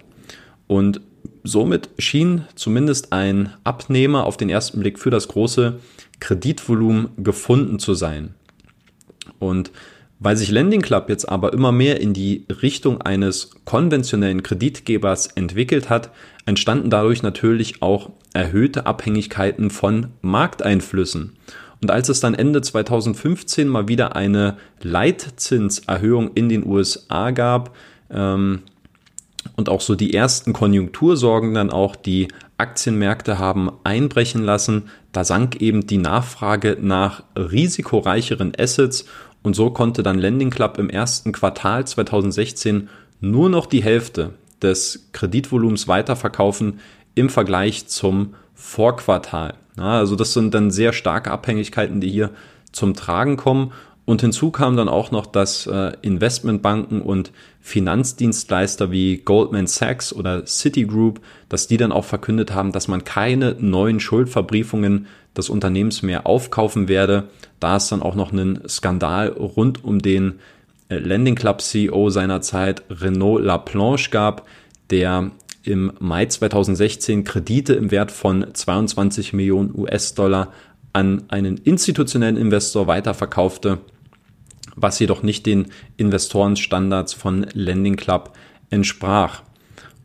Und 0.65 1.01
somit 1.43 1.89
schien 1.97 2.45
zumindest 2.55 3.11
ein 3.11 3.53
Abnehmer 3.65 4.25
auf 4.25 4.37
den 4.37 4.49
ersten 4.49 4.79
Blick 4.79 4.97
für 4.97 5.09
das 5.09 5.27
große 5.27 5.81
Kreditvolumen 6.21 7.09
gefunden 7.17 7.79
zu 7.79 7.95
sein. 7.95 8.33
Und 9.39 9.71
weil 10.19 10.35
sich 10.35 10.51
Lending 10.51 10.81
Club 10.81 11.09
jetzt 11.09 11.27
aber 11.27 11.53
immer 11.53 11.71
mehr 11.71 12.01
in 12.01 12.13
die 12.13 12.45
Richtung 12.61 13.01
eines 13.01 13.51
konventionellen 13.63 14.43
Kreditgebers 14.43 15.27
entwickelt 15.27 15.89
hat, 15.89 16.11
entstanden 16.45 16.89
dadurch 16.89 17.23
natürlich 17.23 17.81
auch 17.81 18.11
erhöhte 18.33 18.85
Abhängigkeiten 18.85 19.69
von 19.69 20.07
Markteinflüssen. 20.21 21.37
Und 21.81 21.91
als 21.91 22.09
es 22.09 22.19
dann 22.19 22.33
Ende 22.33 22.61
2015 22.61 23.67
mal 23.67 23.87
wieder 23.87 24.15
eine 24.15 24.57
Leitzinserhöhung 24.81 26.31
in 26.33 26.49
den 26.49 26.65
USA 26.65 27.31
gab 27.31 27.73
ähm, 28.09 28.63
und 29.55 29.69
auch 29.69 29.79
so 29.79 29.95
die 29.95 30.13
ersten 30.13 30.51
Konjunktursorgen 30.51 31.53
dann 31.53 31.69
auch 31.69 31.95
die 31.95 32.27
Aktienmärkte 32.57 33.39
haben 33.39 33.71
einbrechen 33.85 34.43
lassen, 34.43 34.89
da 35.13 35.23
sank 35.23 35.61
eben 35.61 35.87
die 35.87 35.97
Nachfrage 35.97 36.77
nach 36.81 37.23
risikoreicheren 37.37 38.51
Assets 38.59 39.05
und 39.43 39.55
so 39.55 39.69
konnte 39.71 40.03
dann 40.03 40.19
Lending 40.19 40.49
Club 40.49 40.77
im 40.77 40.89
ersten 40.89 41.31
Quartal 41.31 41.85
2016 41.87 42.89
nur 43.21 43.49
noch 43.49 43.65
die 43.65 43.83
Hälfte 43.83 44.33
des 44.61 45.09
Kreditvolumens 45.13 45.87
weiterverkaufen 45.87 46.79
im 47.15 47.29
Vergleich 47.29 47.87
zum 47.87 48.35
Vorquartal. 48.53 49.55
Ja, 49.77 49.97
also 49.97 50.15
das 50.15 50.33
sind 50.33 50.53
dann 50.53 50.71
sehr 50.71 50.91
starke 50.91 51.31
Abhängigkeiten, 51.31 52.01
die 52.01 52.09
hier 52.09 52.31
zum 52.71 52.93
Tragen 52.93 53.37
kommen. 53.37 53.71
Und 54.09 54.21
hinzu 54.21 54.49
kam 54.49 54.75
dann 54.75 54.89
auch 54.89 55.11
noch, 55.11 55.27
dass 55.27 55.67
äh, 55.67 55.91
Investmentbanken 56.01 57.03
und 57.03 57.31
Finanzdienstleister 57.61 58.89
wie 58.89 59.17
Goldman 59.17 59.67
Sachs 59.67 60.11
oder 60.13 60.47
Citigroup, 60.47 61.21
dass 61.47 61.67
die 61.67 61.77
dann 61.77 61.91
auch 61.91 62.05
verkündet 62.05 62.51
haben, 62.51 62.71
dass 62.71 62.87
man 62.87 63.03
keine 63.03 63.55
neuen 63.59 63.99
Schuldverbriefungen 63.99 65.05
des 65.37 65.51
Unternehmens 65.51 66.01
mehr 66.01 66.25
aufkaufen 66.25 66.87
werde. 66.87 67.25
Da 67.59 67.75
es 67.75 67.89
dann 67.89 68.01
auch 68.01 68.15
noch 68.15 68.31
einen 68.31 68.67
Skandal 68.67 69.27
rund 69.27 69.83
um 69.83 69.99
den 69.99 70.39
äh, 70.89 70.97
Lending 70.97 71.35
Club 71.35 71.61
CEO 71.61 72.09
seiner 72.09 72.41
Zeit, 72.41 72.81
Renaud 72.89 73.43
Laplanche, 73.43 74.09
gab, 74.09 74.47
der 74.89 75.29
im 75.61 75.93
Mai 75.99 76.25
2016 76.25 77.25
Kredite 77.25 77.73
im 77.73 77.91
Wert 77.91 78.09
von 78.11 78.55
22 78.55 79.33
Millionen 79.33 79.71
US-Dollar 79.77 80.51
an 80.93 81.25
einen 81.27 81.57
institutionellen 81.57 82.37
Investor 82.37 82.87
weiterverkaufte 82.87 83.77
was 84.75 84.99
jedoch 84.99 85.23
nicht 85.23 85.45
den 85.45 85.67
Investorenstandards 85.97 87.13
von 87.13 87.45
Lending 87.53 87.95
Club 87.95 88.33
entsprach. 88.69 89.43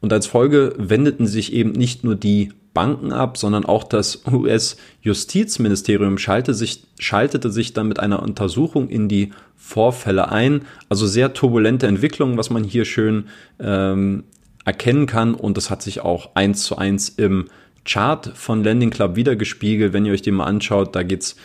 Und 0.01 0.13
als 0.13 0.27
Folge 0.27 0.75
wendeten 0.77 1.27
sich 1.27 1.53
eben 1.53 1.73
nicht 1.73 2.05
nur 2.05 2.15
die 2.15 2.53
Banken 2.75 3.13
ab, 3.13 3.39
sondern 3.39 3.65
auch 3.65 3.85
das 3.85 4.25
US-Justizministerium 4.31 6.19
schaltete 6.19 6.55
sich, 6.55 6.85
schaltete 6.99 7.51
sich 7.51 7.73
dann 7.73 7.89
mit 7.89 8.01
einer 8.01 8.23
Untersuchung 8.23 8.89
in 8.89 9.09
die 9.09 9.33
Vorfälle 9.57 10.31
ein. 10.31 10.63
Also 10.89 11.07
sehr 11.07 11.33
turbulente 11.33 11.87
Entwicklungen, 11.87 12.37
was 12.37 12.51
man 12.51 12.65
hier 12.65 12.85
schön 12.85 13.27
ähm, 13.61 14.25
erkennen 14.65 15.07
kann. 15.07 15.35
Und 15.35 15.57
das 15.57 15.71
hat 15.71 15.83
sich 15.83 16.01
auch 16.01 16.35
eins 16.35 16.65
zu 16.65 16.77
eins 16.77 17.09
im 17.09 17.47
Chart 17.85 18.33
von 18.35 18.65
Lending 18.65 18.91
Club 18.91 19.17
wiedergespiegelt. 19.17 19.93
Wenn 19.93 20.05
ihr 20.05 20.13
euch 20.13 20.23
den 20.23 20.35
mal 20.35 20.47
anschaut, 20.47 20.97
da 20.97 21.03
geht's 21.03 21.37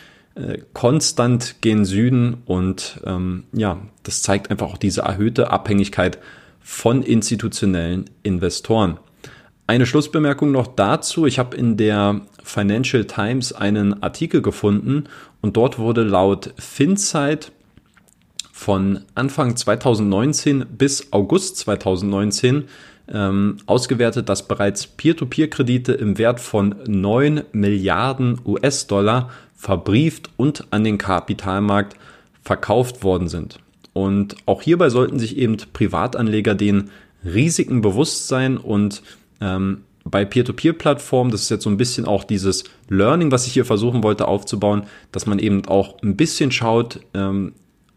konstant 0.72 1.56
gen 1.60 1.84
Süden 1.84 2.38
und 2.46 3.00
ähm, 3.04 3.44
ja, 3.52 3.78
das 4.02 4.22
zeigt 4.22 4.50
einfach 4.50 4.68
auch 4.68 4.78
diese 4.78 5.02
erhöhte 5.02 5.50
Abhängigkeit 5.50 6.18
von 6.60 7.02
institutionellen 7.02 8.08
Investoren. 8.22 8.98
Eine 9.66 9.86
Schlussbemerkung 9.86 10.50
noch 10.50 10.66
dazu. 10.66 11.26
Ich 11.26 11.38
habe 11.38 11.56
in 11.56 11.76
der 11.76 12.22
Financial 12.42 13.04
Times 13.04 13.52
einen 13.52 14.02
Artikel 14.02 14.42
gefunden 14.42 15.04
und 15.40 15.56
dort 15.56 15.78
wurde 15.78 16.02
laut 16.02 16.52
FinSight 16.58 17.52
von 18.52 19.00
Anfang 19.14 19.56
2019 19.56 20.66
bis 20.76 21.12
August 21.12 21.56
2019 21.58 22.64
ähm, 23.12 23.58
ausgewertet, 23.66 24.28
dass 24.28 24.46
bereits 24.46 24.86
Peer-to-Peer-Kredite 24.86 25.92
im 25.92 26.18
Wert 26.18 26.40
von 26.40 26.74
9 26.86 27.42
Milliarden 27.52 28.40
US-Dollar 28.44 29.30
verbrieft 29.56 30.30
und 30.36 30.64
an 30.70 30.84
den 30.84 30.98
Kapitalmarkt 30.98 31.96
verkauft 32.42 33.02
worden 33.02 33.28
sind. 33.28 33.58
Und 33.92 34.36
auch 34.46 34.62
hierbei 34.62 34.88
sollten 34.88 35.18
sich 35.18 35.36
eben 35.36 35.56
Privatanleger 35.72 36.54
den 36.54 36.90
Risiken 37.24 37.82
bewusst 37.82 38.28
sein 38.28 38.56
und 38.56 39.02
ähm, 39.40 39.82
bei 40.04 40.24
Peer-to-Peer-Plattformen, 40.24 41.30
das 41.30 41.42
ist 41.42 41.50
jetzt 41.50 41.64
so 41.64 41.70
ein 41.70 41.76
bisschen 41.76 42.06
auch 42.06 42.24
dieses 42.24 42.64
Learning, 42.88 43.30
was 43.30 43.46
ich 43.46 43.52
hier 43.52 43.66
versuchen 43.66 44.02
wollte 44.02 44.26
aufzubauen, 44.26 44.84
dass 45.12 45.26
man 45.26 45.38
eben 45.38 45.66
auch 45.66 46.02
ein 46.02 46.16
bisschen 46.16 46.50
schaut, 46.50 47.00
ähm, 47.12 47.52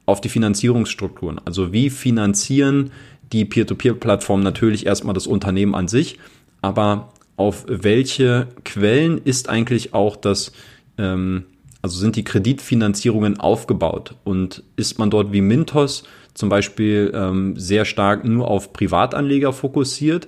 auf 0.06 0.20
die 0.20 0.30
Finanzierungsstrukturen. 0.30 1.40
Also 1.46 1.72
wie 1.72 1.90
finanzieren 1.90 2.92
die 3.34 3.46
Peer-to-Peer-Plattformen 3.46 4.44
natürlich 4.44 4.86
erstmal 4.86 5.14
das 5.14 5.28
Unternehmen 5.28 5.76
an 5.76 5.88
sich, 5.88 6.20
aber 6.62 7.12
auf 7.36 7.66
welche 7.68 8.48
Quellen 8.64 9.18
ist 9.18 9.50
eigentlich 9.50 9.94
auch 9.94 10.16
das, 10.16 10.52
ähm, 10.98 11.46
also 11.82 12.00
sind 12.00 12.16
die 12.16 12.24
Kreditfinanzierungen 12.24 13.40
aufgebaut 13.40 14.16
und 14.24 14.64
ist 14.76 15.00
man 15.00 15.10
dort 15.10 15.34
wie 15.34 15.42
Mintos 15.42 16.04
zum 16.34 16.50
Beispiel 16.50 17.12
ähm, 17.14 17.58
sehr 17.58 17.86
stark 17.86 18.24
nur 18.24 18.48
auf 18.48 18.72
Privatanleger 18.72 19.52
fokussiert 19.52 20.28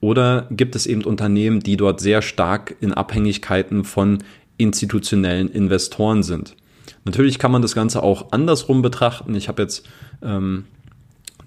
oder 0.00 0.46
gibt 0.50 0.76
es 0.76 0.86
eben 0.86 1.04
Unternehmen, 1.04 1.60
die 1.60 1.76
dort 1.76 2.00
sehr 2.00 2.22
stark 2.22 2.76
in 2.80 2.92
Abhängigkeiten 2.92 3.84
von 3.84 4.18
institutionellen 4.56 5.50
Investoren 5.50 6.22
sind? 6.22 6.56
Natürlich 7.04 7.38
kann 7.38 7.52
man 7.52 7.62
das 7.62 7.74
Ganze 7.74 8.02
auch 8.02 8.32
andersrum 8.32 8.82
betrachten. 8.82 9.34
Ich 9.34 9.48
habe 9.48 9.62
jetzt 9.62 9.86
ähm, 10.22 10.64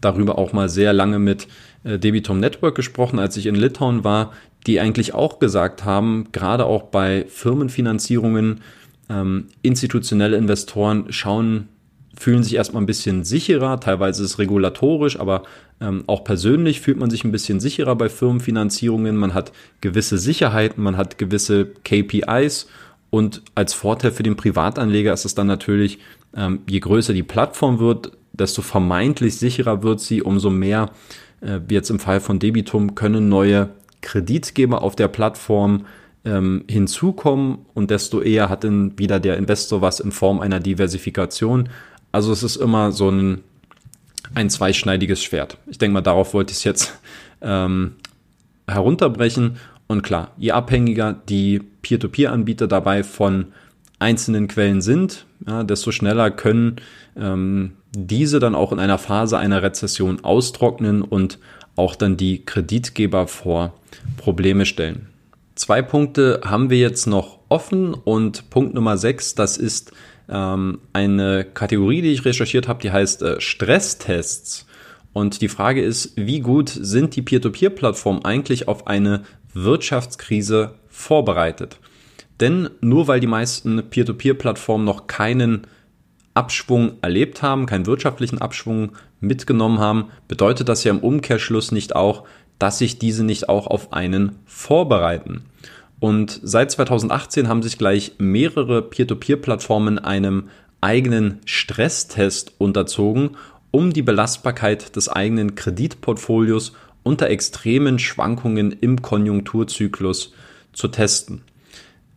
darüber 0.05 0.37
auch 0.37 0.53
mal 0.53 0.69
sehr 0.69 0.93
lange 0.93 1.19
mit 1.19 1.47
äh, 1.83 1.99
Debitum 1.99 2.39
Network 2.39 2.75
gesprochen, 2.75 3.19
als 3.19 3.37
ich 3.37 3.45
in 3.45 3.55
Litauen 3.55 4.03
war, 4.03 4.33
die 4.67 4.79
eigentlich 4.79 5.13
auch 5.13 5.39
gesagt 5.39 5.83
haben, 5.83 6.27
gerade 6.31 6.65
auch 6.65 6.83
bei 6.83 7.25
Firmenfinanzierungen, 7.27 8.61
ähm, 9.09 9.47
institutionelle 9.61 10.37
Investoren 10.37 11.11
schauen, 11.11 11.67
fühlen 12.15 12.43
sich 12.43 12.55
erstmal 12.55 12.83
ein 12.83 12.87
bisschen 12.87 13.23
sicherer, 13.23 13.79
teilweise 13.79 14.23
ist 14.23 14.31
es 14.31 14.39
regulatorisch, 14.39 15.19
aber 15.19 15.43
ähm, 15.81 16.03
auch 16.07 16.23
persönlich 16.23 16.79
fühlt 16.79 16.97
man 16.97 17.09
sich 17.09 17.23
ein 17.23 17.31
bisschen 17.31 17.59
sicherer 17.59 17.95
bei 17.95 18.07
Firmenfinanzierungen. 18.07 19.15
Man 19.15 19.33
hat 19.33 19.51
gewisse 19.81 20.17
Sicherheiten, 20.17 20.83
man 20.83 20.95
hat 20.95 21.17
gewisse 21.17 21.65
KPIs 21.83 22.67
und 23.09 23.41
als 23.55 23.73
Vorteil 23.73 24.11
für 24.11 24.23
den 24.23 24.35
Privatanleger 24.35 25.13
ist 25.13 25.25
es 25.25 25.35
dann 25.35 25.47
natürlich, 25.47 25.99
ähm, 26.35 26.61
je 26.69 26.79
größer 26.79 27.13
die 27.13 27.23
Plattform 27.23 27.79
wird, 27.79 28.11
desto 28.33 28.61
vermeintlich 28.61 29.37
sicherer 29.37 29.83
wird 29.83 29.99
sie, 29.99 30.21
umso 30.21 30.49
mehr, 30.49 30.89
äh, 31.41 31.59
wie 31.67 31.75
jetzt 31.75 31.89
im 31.89 31.99
Fall 31.99 32.19
von 32.19 32.39
Debitum, 32.39 32.95
können 32.95 33.29
neue 33.29 33.69
Kreditgeber 34.01 34.81
auf 34.81 34.95
der 34.95 35.07
Plattform 35.07 35.85
ähm, 36.25 36.65
hinzukommen 36.69 37.59
und 37.73 37.91
desto 37.91 38.21
eher 38.21 38.49
hat 38.49 38.63
dann 38.63 38.97
wieder 38.97 39.19
der 39.19 39.37
Investor 39.37 39.81
was 39.81 39.99
in 39.99 40.11
Form 40.11 40.39
einer 40.39 40.59
Diversifikation. 40.59 41.69
Also 42.11 42.31
es 42.31 42.43
ist 42.43 42.55
immer 42.55 42.91
so 42.91 43.09
ein, 43.09 43.41
ein 44.33 44.49
zweischneidiges 44.49 45.23
Schwert. 45.23 45.57
Ich 45.67 45.77
denke 45.77 45.93
mal, 45.93 46.01
darauf 46.01 46.33
wollte 46.33 46.51
ich 46.51 46.57
es 46.57 46.63
jetzt 46.63 46.99
ähm, 47.41 47.95
herunterbrechen. 48.67 49.57
Und 49.87 50.01
klar, 50.01 50.31
je 50.37 50.51
abhängiger 50.51 51.13
die 51.27 51.59
Peer-to-Peer-Anbieter 51.81 52.67
dabei 52.67 53.03
von 53.03 53.47
einzelnen 53.99 54.47
Quellen 54.47 54.81
sind, 54.81 55.25
ja, 55.45 55.63
desto 55.63 55.91
schneller 55.91 56.31
können 56.31 56.77
ähm, 57.17 57.73
diese 57.95 58.39
dann 58.39 58.55
auch 58.55 58.71
in 58.71 58.79
einer 58.79 58.97
Phase 58.97 59.37
einer 59.37 59.63
Rezession 59.63 60.23
austrocknen 60.23 61.01
und 61.01 61.39
auch 61.75 61.95
dann 61.95 62.17
die 62.17 62.45
Kreditgeber 62.45 63.27
vor 63.27 63.73
Probleme 64.17 64.65
stellen. 64.65 65.07
Zwei 65.55 65.81
Punkte 65.81 66.41
haben 66.43 66.69
wir 66.69 66.79
jetzt 66.79 67.05
noch 67.05 67.39
offen 67.49 67.93
und 67.93 68.49
Punkt 68.49 68.73
Nummer 68.73 68.97
sechs, 68.97 69.35
das 69.35 69.57
ist 69.57 69.91
ähm, 70.29 70.79
eine 70.93 71.43
Kategorie, 71.43 72.01
die 72.01 72.11
ich 72.11 72.25
recherchiert 72.25 72.67
habe, 72.67 72.81
die 72.81 72.91
heißt 72.91 73.21
äh, 73.21 73.39
Stresstests. 73.39 74.65
Und 75.13 75.41
die 75.41 75.47
Frage 75.47 75.83
ist, 75.83 76.13
wie 76.15 76.39
gut 76.39 76.69
sind 76.69 77.15
die 77.15 77.21
Peer-to-Peer-Plattformen 77.21 78.25
eigentlich 78.25 78.67
auf 78.67 78.87
eine 78.87 79.23
Wirtschaftskrise 79.53 80.73
vorbereitet? 80.89 81.77
Denn 82.39 82.71
nur 82.81 83.07
weil 83.07 83.19
die 83.19 83.27
meisten 83.27 83.83
Peer-to-Peer-Plattformen 83.91 84.83
noch 84.83 85.05
keinen 85.05 85.67
Abschwung 86.33 86.93
erlebt 87.01 87.41
haben, 87.41 87.65
keinen 87.65 87.85
wirtschaftlichen 87.85 88.39
Abschwung 88.39 88.93
mitgenommen 89.19 89.79
haben, 89.79 90.05
bedeutet 90.27 90.69
das 90.69 90.83
ja 90.83 90.91
im 90.91 90.99
Umkehrschluss 90.99 91.71
nicht 91.71 91.95
auch, 91.95 92.23
dass 92.59 92.79
sich 92.79 92.99
diese 92.99 93.23
nicht 93.23 93.49
auch 93.49 93.67
auf 93.67 93.93
einen 93.93 94.37
vorbereiten. 94.45 95.43
Und 95.99 96.39
seit 96.43 96.71
2018 96.71 97.47
haben 97.47 97.63
sich 97.63 97.77
gleich 97.77 98.13
mehrere 98.17 98.81
Peer-to-Peer-Plattformen 98.81 99.99
einem 99.99 100.49
eigenen 100.81 101.39
Stresstest 101.45 102.53
unterzogen, 102.57 103.37
um 103.71 103.93
die 103.93 104.01
Belastbarkeit 104.01 104.95
des 104.95 105.09
eigenen 105.09 105.55
Kreditportfolios 105.55 106.73
unter 107.03 107.29
extremen 107.29 107.99
Schwankungen 107.99 108.71
im 108.71 109.01
Konjunkturzyklus 109.01 110.33
zu 110.73 110.89
testen. 110.89 111.41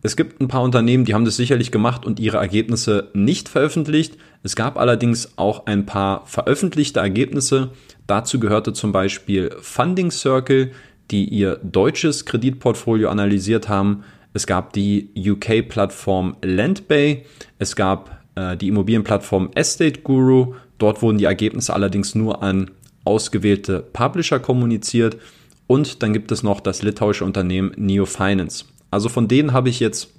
Es 0.03 0.15
gibt 0.15 0.39
ein 0.39 0.47
paar 0.47 0.61
Unternehmen, 0.61 1.05
die 1.05 1.13
haben 1.13 1.25
das 1.25 1.37
sicherlich 1.37 1.71
gemacht 1.71 2.05
und 2.05 2.19
ihre 2.19 2.37
Ergebnisse 2.37 3.09
nicht 3.13 3.49
veröffentlicht. 3.49 4.15
Es 4.43 4.55
gab 4.55 4.77
allerdings 4.77 5.37
auch 5.37 5.65
ein 5.65 5.85
paar 5.85 6.25
veröffentlichte 6.27 6.99
Ergebnisse. 6.99 7.71
Dazu 8.05 8.39
gehörte 8.39 8.73
zum 8.73 8.91
Beispiel 8.91 9.55
Funding 9.59 10.11
Circle, 10.11 10.71
die 11.09 11.25
ihr 11.25 11.59
deutsches 11.63 12.25
Kreditportfolio 12.25 13.09
analysiert 13.09 13.69
haben. 13.69 14.03
Es 14.33 14.45
gab 14.45 14.73
die 14.73 15.09
UK-Plattform 15.17 16.37
Landbay. 16.43 17.25
Es 17.57 17.75
gab 17.75 18.21
äh, 18.35 18.55
die 18.55 18.67
Immobilienplattform 18.67 19.49
Estate 19.55 20.01
Guru. 20.01 20.53
Dort 20.77 21.01
wurden 21.01 21.17
die 21.17 21.25
Ergebnisse 21.25 21.73
allerdings 21.73 22.13
nur 22.13 22.43
an 22.43 22.69
ausgewählte 23.03 23.79
Publisher 23.93 24.39
kommuniziert. 24.39 25.17
Und 25.65 26.03
dann 26.03 26.13
gibt 26.13 26.31
es 26.31 26.43
noch 26.43 26.59
das 26.59 26.83
litauische 26.83 27.25
Unternehmen 27.25 27.71
Neo 27.77 28.05
Finance. 28.05 28.65
Also 28.91 29.09
von 29.09 29.27
denen 29.27 29.53
habe 29.53 29.69
ich 29.69 29.79
jetzt 29.79 30.13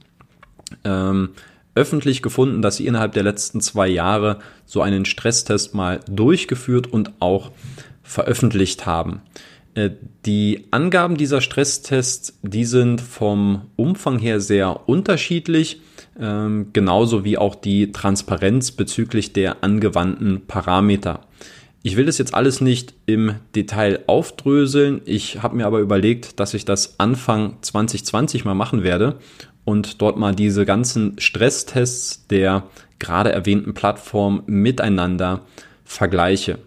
ähm, 0.85 1.31
öffentlich 1.75 2.23
gefunden, 2.23 2.61
dass 2.63 2.77
sie 2.77 2.87
innerhalb 2.87 3.13
der 3.13 3.23
letzten 3.23 3.61
zwei 3.61 3.89
Jahre 3.89 4.39
so 4.67 4.83
einen 4.83 5.05
Stresstest 5.05 5.75
mal 5.75 6.01
durchgeführt 6.09 6.87
und 6.87 7.13
auch 7.21 7.53
veröffentlicht 8.03 8.87
haben. 8.87 9.23
Äh, 9.75 9.91
die 10.27 10.67
Angaben 10.73 11.17
dieser 11.17 11.41
Stresstests, 11.41 12.39
die 12.43 12.65
sind 12.65 13.01
vom 13.01 13.67
Umfang 13.77 14.19
her 14.19 14.41
sehr 14.41 14.89
unterschiedlich, 14.89 15.81
ähm, 16.19 16.71
genauso 16.73 17.25
wie 17.25 17.39
auch 17.39 17.55
die 17.55 17.93
Transparenz 17.93 18.73
bezüglich 18.73 19.33
der 19.33 19.63
angewandten 19.63 20.47
Parameter. 20.47 21.21
Ich 21.83 21.97
will 21.97 22.07
das 22.07 22.19
jetzt 22.19 22.35
alles 22.35 22.61
nicht 22.61 22.95
im 23.07 23.37
Detail 23.55 24.01
aufdröseln. 24.07 25.01
Ich 25.05 25.43
habe 25.43 25.57
mir 25.57 25.67
aber 25.67 25.79
überlegt, 25.79 26.41
dass 26.41 26.55
ich 26.55 26.65
das 26.65 26.99
Anfang 26.99 27.57
2020 27.61 28.45
mal 28.45 28.55
machen 28.55 28.83
werde 28.83 29.17
und 29.65 30.03
dort 30.03 30.19
mal 30.19 30.35
diese 30.35 30.67
ganzen 30.67 31.19
Stresstests 31.19 32.27
der 32.27 32.65
gerade 32.99 33.31
erwähnten 33.31 33.75
Plattform 33.75 34.43
miteinander 34.47 35.43
vergleiche. 35.85 36.59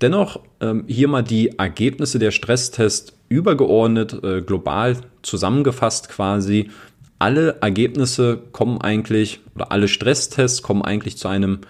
Dennoch 0.00 0.40
ähm, 0.60 0.84
hier 0.86 1.08
mal 1.08 1.22
die 1.22 1.58
Ergebnisse 1.58 2.18
der 2.18 2.30
Stresstests 2.30 3.12
übergeordnet, 3.28 4.22
äh, 4.24 4.40
global 4.40 4.96
zusammengefasst 5.22 6.08
quasi. 6.08 6.70
Alle 7.18 7.58
Ergebnisse 7.60 8.40
kommen 8.52 8.80
eigentlich 8.80 9.40
oder 9.54 9.72
alle 9.72 9.88
Stresstests 9.88 10.62
kommen 10.62 10.82
eigentlich 10.82 11.16
zu 11.16 11.28
einem 11.28 11.60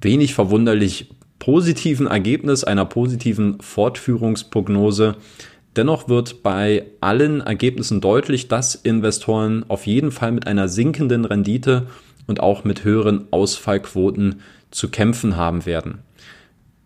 wenig 0.00 0.34
verwunderlich 0.34 1.10
positiven 1.38 2.06
Ergebnis, 2.06 2.64
einer 2.64 2.84
positiven 2.84 3.60
Fortführungsprognose. 3.60 5.16
Dennoch 5.76 6.08
wird 6.08 6.42
bei 6.42 6.86
allen 7.00 7.40
Ergebnissen 7.40 8.00
deutlich, 8.00 8.48
dass 8.48 8.74
Investoren 8.74 9.64
auf 9.68 9.86
jeden 9.86 10.10
Fall 10.10 10.32
mit 10.32 10.46
einer 10.46 10.68
sinkenden 10.68 11.24
Rendite 11.24 11.86
und 12.26 12.40
auch 12.40 12.64
mit 12.64 12.84
höheren 12.84 13.26
Ausfallquoten 13.30 14.40
zu 14.70 14.88
kämpfen 14.90 15.36
haben 15.36 15.66
werden. 15.66 15.98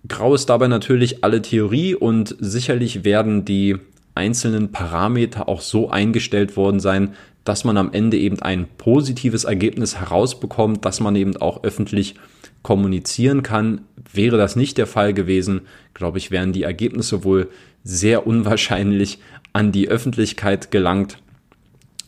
Grau 0.09 0.35
ist 0.35 0.47
dabei 0.47 0.69
natürlich 0.69 1.23
alle 1.23 1.43
Theorie 1.43 1.95
und 1.95 2.37
sicherlich 2.41 3.05
werden 3.05 3.45
die 3.45 3.77
einzelnen 4.15 4.73
Parameter 4.73 5.49
auch 5.49 5.61
so 5.61 5.91
eingestellt 5.91 6.57
worden 6.57 6.81
sein, 6.81 7.15
dass 7.45 7.65
man 7.65 7.77
am 7.77 7.93
Ende 7.93 8.19
eben 8.19 8.41
ein 8.41 8.67
positives 8.79 9.45
Ergebnis 9.45 9.99
herausbekommt, 9.99 10.85
dass 10.85 11.01
man 11.01 11.17
eben 11.17 11.37
auch 11.37 11.65
öffentlich 11.65 12.15
kommunizieren 12.63 13.43
kann. 13.43 13.83
Wäre 14.13 14.37
das 14.37 14.57
nicht 14.57 14.79
der 14.79 14.87
Fall 14.87 15.15
gewesen, 15.15 15.63
glaube 15.95 16.19
ich, 16.19 16.31
wären 16.31 16.53
die 16.53 16.63
Ergebnisse 16.63 17.25
wohl 17.25 17.49
sehr 17.85 18.27
unwahrscheinlich 18.27 19.19
an 19.53 19.73
die 19.73 19.89
Öffentlichkeit 19.89 20.71
gelangt. 20.71 21.19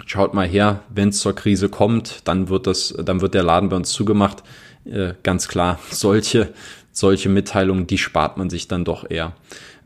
Schaut 0.06 0.34
mal 0.34 0.46
her, 0.46 0.82
wenn 0.94 1.08
es 1.08 1.18
zur 1.18 1.34
Krise 1.34 1.68
kommt, 1.68 2.20
dann 2.24 2.48
wird 2.48 2.66
das, 2.66 2.94
dann 3.04 3.20
wird 3.20 3.34
der 3.34 3.42
Laden 3.42 3.68
bei 3.68 3.76
uns 3.76 3.90
zugemacht. 3.90 4.42
Äh, 4.84 5.14
ganz 5.22 5.48
klar, 5.48 5.78
solche, 5.90 6.52
solche 6.92 7.28
Mitteilungen, 7.28 7.86
die 7.86 7.98
spart 7.98 8.36
man 8.36 8.50
sich 8.50 8.68
dann 8.68 8.84
doch 8.84 9.08
eher. 9.08 9.34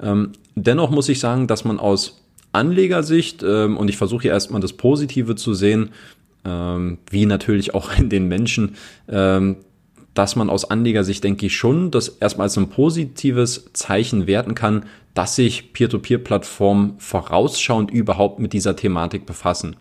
Ähm, 0.00 0.32
dennoch 0.54 0.90
muss 0.90 1.08
ich 1.08 1.20
sagen, 1.20 1.46
dass 1.46 1.64
man 1.64 1.78
aus 1.78 2.22
Anlegersicht, 2.52 3.42
ähm, 3.42 3.76
und 3.76 3.88
ich 3.88 3.96
versuche 3.96 4.22
hier 4.22 4.32
erstmal 4.32 4.60
das 4.60 4.72
Positive 4.72 5.36
zu 5.36 5.54
sehen, 5.54 5.90
ähm, 6.44 6.98
wie 7.10 7.26
natürlich 7.26 7.74
auch 7.74 7.92
in 7.98 8.08
den 8.08 8.28
Menschen, 8.28 8.76
ähm, 9.08 9.56
dass 10.18 10.34
man 10.34 10.50
aus 10.50 10.68
Anlegersicht, 10.68 11.22
denke 11.22 11.46
ich, 11.46 11.54
schon 11.56 11.92
das 11.92 12.08
erstmal 12.08 12.46
als 12.46 12.58
ein 12.58 12.70
positives 12.70 13.70
Zeichen 13.72 14.26
werten 14.26 14.56
kann, 14.56 14.86
dass 15.14 15.36
sich 15.36 15.72
Peer-to-Peer-Plattformen 15.72 16.94
vorausschauend 16.98 17.92
überhaupt 17.92 18.40
mit 18.40 18.52
dieser 18.52 18.74
Thematik 18.74 19.26
befassen. 19.26 19.76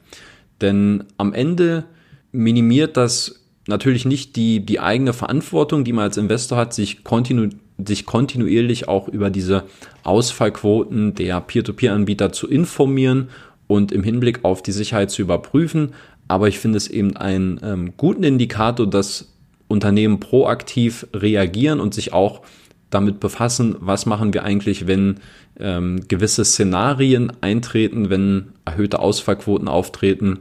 Denn 0.61 1.05
am 1.17 1.33
Ende 1.33 1.85
minimiert 2.31 2.97
das 2.97 3.43
natürlich 3.67 4.05
nicht 4.05 4.35
die, 4.35 4.63
die 4.63 4.79
eigene 4.79 5.13
Verantwortung, 5.13 5.83
die 5.83 5.93
man 5.93 6.03
als 6.03 6.17
Investor 6.17 6.59
hat, 6.59 6.71
sich, 6.71 7.03
kontinu 7.03 7.49
sich 7.83 8.05
kontinuierlich 8.05 8.87
auch 8.87 9.07
über 9.07 9.31
diese 9.31 9.63
Ausfallquoten 10.03 11.15
der 11.15 11.41
Peer-to-Peer-Anbieter 11.41 12.31
zu 12.31 12.47
informieren 12.47 13.29
und 13.65 13.91
im 13.91 14.03
Hinblick 14.03 14.45
auf 14.45 14.61
die 14.61 14.71
Sicherheit 14.71 15.09
zu 15.09 15.23
überprüfen. 15.23 15.93
Aber 16.27 16.47
ich 16.47 16.59
finde 16.59 16.77
es 16.77 16.87
eben 16.87 17.17
einen 17.17 17.59
ähm, 17.63 17.93
guten 17.97 18.23
Indikator, 18.23 18.87
dass 18.87 19.33
Unternehmen 19.67 20.19
proaktiv 20.19 21.07
reagieren 21.13 21.79
und 21.79 21.93
sich 21.93 22.13
auch 22.13 22.41
damit 22.89 23.19
befassen, 23.19 23.75
was 23.79 24.05
machen 24.05 24.33
wir 24.33 24.43
eigentlich, 24.43 24.87
wenn 24.87 25.19
ähm, 25.59 26.07
gewisse 26.07 26.45
Szenarien 26.45 27.31
eintreten, 27.41 28.09
wenn 28.09 28.53
erhöhte 28.65 28.99
Ausfallquoten 28.99 29.67
auftreten, 29.67 30.39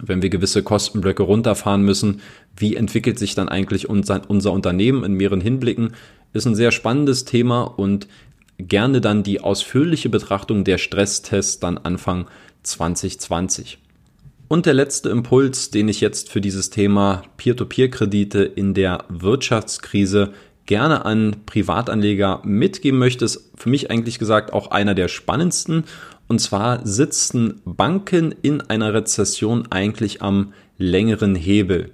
wenn 0.00 0.22
wir 0.22 0.30
gewisse 0.30 0.62
Kostenblöcke 0.62 1.22
runterfahren 1.22 1.82
müssen. 1.82 2.20
Wie 2.56 2.76
entwickelt 2.76 3.18
sich 3.18 3.34
dann 3.34 3.48
eigentlich 3.48 3.88
unser, 3.88 4.22
unser 4.28 4.52
Unternehmen 4.52 5.04
in 5.04 5.14
mehreren 5.14 5.40
Hinblicken? 5.40 5.92
Ist 6.32 6.46
ein 6.46 6.54
sehr 6.54 6.70
spannendes 6.70 7.24
Thema 7.24 7.62
und 7.62 8.06
gerne 8.58 9.00
dann 9.00 9.22
die 9.22 9.40
ausführliche 9.40 10.08
Betrachtung 10.08 10.64
der 10.64 10.78
Stresstests 10.78 11.58
dann 11.60 11.78
Anfang 11.78 12.26
2020. 12.62 13.78
Und 14.52 14.66
der 14.66 14.74
letzte 14.74 15.10
Impuls, 15.10 15.70
den 15.70 15.86
ich 15.86 16.00
jetzt 16.00 16.28
für 16.28 16.40
dieses 16.40 16.70
Thema 16.70 17.22
Peer-to-Peer-Kredite 17.36 18.42
in 18.42 18.74
der 18.74 19.04
Wirtschaftskrise 19.08 20.32
gerne 20.66 21.04
an 21.04 21.36
Privatanleger 21.46 22.42
mitgeben 22.42 22.98
möchte, 22.98 23.26
ist 23.26 23.52
für 23.54 23.68
mich 23.68 23.92
eigentlich 23.92 24.18
gesagt 24.18 24.52
auch 24.52 24.72
einer 24.72 24.96
der 24.96 25.06
spannendsten. 25.06 25.84
Und 26.26 26.40
zwar 26.40 26.84
sitzen 26.84 27.60
Banken 27.64 28.34
in 28.42 28.60
einer 28.60 28.92
Rezession 28.92 29.68
eigentlich 29.70 30.20
am 30.20 30.52
längeren 30.78 31.36
Hebel. 31.36 31.92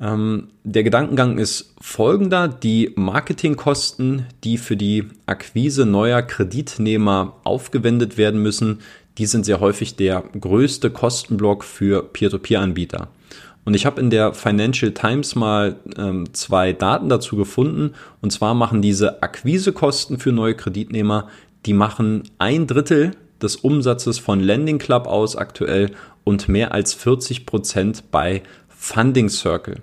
Ähm, 0.00 0.48
der 0.64 0.82
Gedankengang 0.82 1.38
ist 1.38 1.76
folgender. 1.80 2.48
Die 2.48 2.90
Marketingkosten, 2.96 4.26
die 4.42 4.58
für 4.58 4.76
die 4.76 5.04
Akquise 5.26 5.86
neuer 5.86 6.22
Kreditnehmer 6.22 7.36
aufgewendet 7.44 8.16
werden 8.16 8.42
müssen, 8.42 8.80
die 9.18 9.26
sind 9.26 9.44
sehr 9.44 9.60
häufig 9.60 9.96
der 9.96 10.24
größte 10.38 10.90
Kostenblock 10.90 11.64
für 11.64 12.02
Peer-to-Peer-Anbieter. 12.02 13.08
Und 13.64 13.74
ich 13.74 13.86
habe 13.86 14.00
in 14.00 14.10
der 14.10 14.34
Financial 14.34 14.92
Times 14.92 15.34
mal 15.36 15.76
ähm, 15.96 16.32
zwei 16.32 16.72
Daten 16.72 17.08
dazu 17.08 17.36
gefunden. 17.36 17.94
Und 18.20 18.32
zwar 18.32 18.54
machen 18.54 18.82
diese 18.82 19.22
Akquisekosten 19.22 20.18
für 20.18 20.32
neue 20.32 20.54
Kreditnehmer, 20.54 21.28
die 21.66 21.74
machen 21.74 22.24
ein 22.38 22.66
Drittel 22.66 23.12
des 23.40 23.56
Umsatzes 23.56 24.18
von 24.18 24.40
Lending 24.40 24.78
Club 24.78 25.06
aus 25.06 25.36
aktuell 25.36 25.90
und 26.24 26.48
mehr 26.48 26.72
als 26.72 26.94
40 26.94 27.46
Prozent 27.46 28.10
bei 28.10 28.42
Funding 28.68 29.28
Circle. 29.28 29.76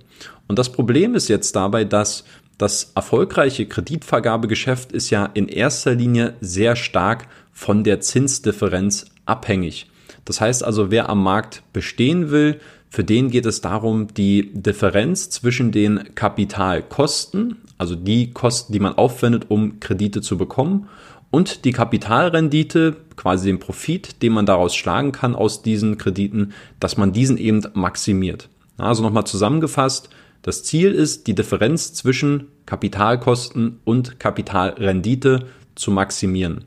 Und 0.48 0.60
das 0.60 0.72
Problem 0.72 1.16
ist 1.16 1.30
jetzt 1.30 1.56
dabei, 1.56 1.86
dass 1.86 2.26
das 2.58 2.92
erfolgreiche 2.96 3.66
Kreditvergabegeschäft 3.66 4.92
ist 4.92 5.10
ja 5.10 5.26
in 5.34 5.48
erster 5.48 5.96
Linie 5.96 6.34
sehr 6.42 6.76
stark 6.76 7.28
von 7.54 7.86
der 7.86 8.02
Zinsdifferenz 8.02 9.06
abhängig. 9.30 9.88
Das 10.26 10.42
heißt 10.42 10.64
also, 10.64 10.92
wer 10.92 11.10
am 11.10 11.24
Markt 11.24 11.64
bestehen 11.74 12.32
will, 12.32 12.60
für 12.90 13.04
den 13.04 13.30
geht 13.30 13.46
es 13.46 13.62
darum, 13.62 14.14
die 14.14 14.52
Differenz 14.54 15.30
zwischen 15.30 15.72
den 15.72 16.16
Kapitalkosten, 16.16 17.58
also 17.78 17.96
die 17.96 18.32
Kosten, 18.32 18.74
die 18.74 18.80
man 18.80 18.94
aufwendet, 18.94 19.46
um 19.50 19.80
Kredite 19.80 20.22
zu 20.22 20.38
bekommen, 20.38 20.90
und 21.32 21.66
die 21.66 21.72
Kapitalrendite, 21.72 22.96
quasi 23.16 23.48
den 23.48 23.60
Profit, 23.60 24.24
den 24.24 24.34
man 24.34 24.48
daraus 24.48 24.76
schlagen 24.76 25.12
kann 25.12 25.36
aus 25.36 25.62
diesen 25.62 26.00
Krediten, 26.00 26.54
dass 26.80 26.98
man 26.98 27.14
diesen 27.14 27.38
eben 27.38 27.62
maximiert. 27.74 28.50
Also 28.78 29.04
nochmal 29.04 29.28
zusammengefasst, 29.28 30.10
das 30.42 30.64
Ziel 30.64 30.92
ist, 30.92 31.28
die 31.28 31.36
Differenz 31.36 31.94
zwischen 31.94 32.48
Kapitalkosten 32.66 33.80
und 33.84 34.20
Kapitalrendite 34.20 35.46
zu 35.76 35.92
maximieren. 35.92 36.66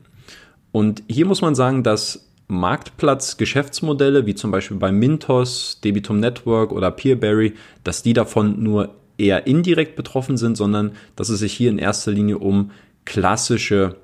Und 0.71 1.03
hier 1.09 1.25
muss 1.25 1.41
man 1.41 1.55
sagen, 1.55 1.83
dass 1.83 2.29
Marktplatz-Geschäftsmodelle, 2.53 4.25
wie 4.25 4.35
zum 4.35 4.51
Beispiel 4.51 4.77
bei 4.77 4.91
Mintos, 4.91 5.79
Debitum 5.83 6.19
Network 6.19 6.71
oder 6.71 6.91
Peerberry, 6.91 7.53
dass 7.83 8.03
die 8.03 8.13
davon 8.13 8.63
nur 8.63 8.95
eher 9.17 9.47
indirekt 9.47 9.95
betroffen 9.95 10.37
sind, 10.37 10.55
sondern 10.55 10.93
dass 11.15 11.29
es 11.29 11.39
sich 11.39 11.53
hier 11.53 11.69
in 11.69 11.77
erster 11.77 12.11
Linie 12.11 12.39
um 12.39 12.71
klassische 13.05 13.95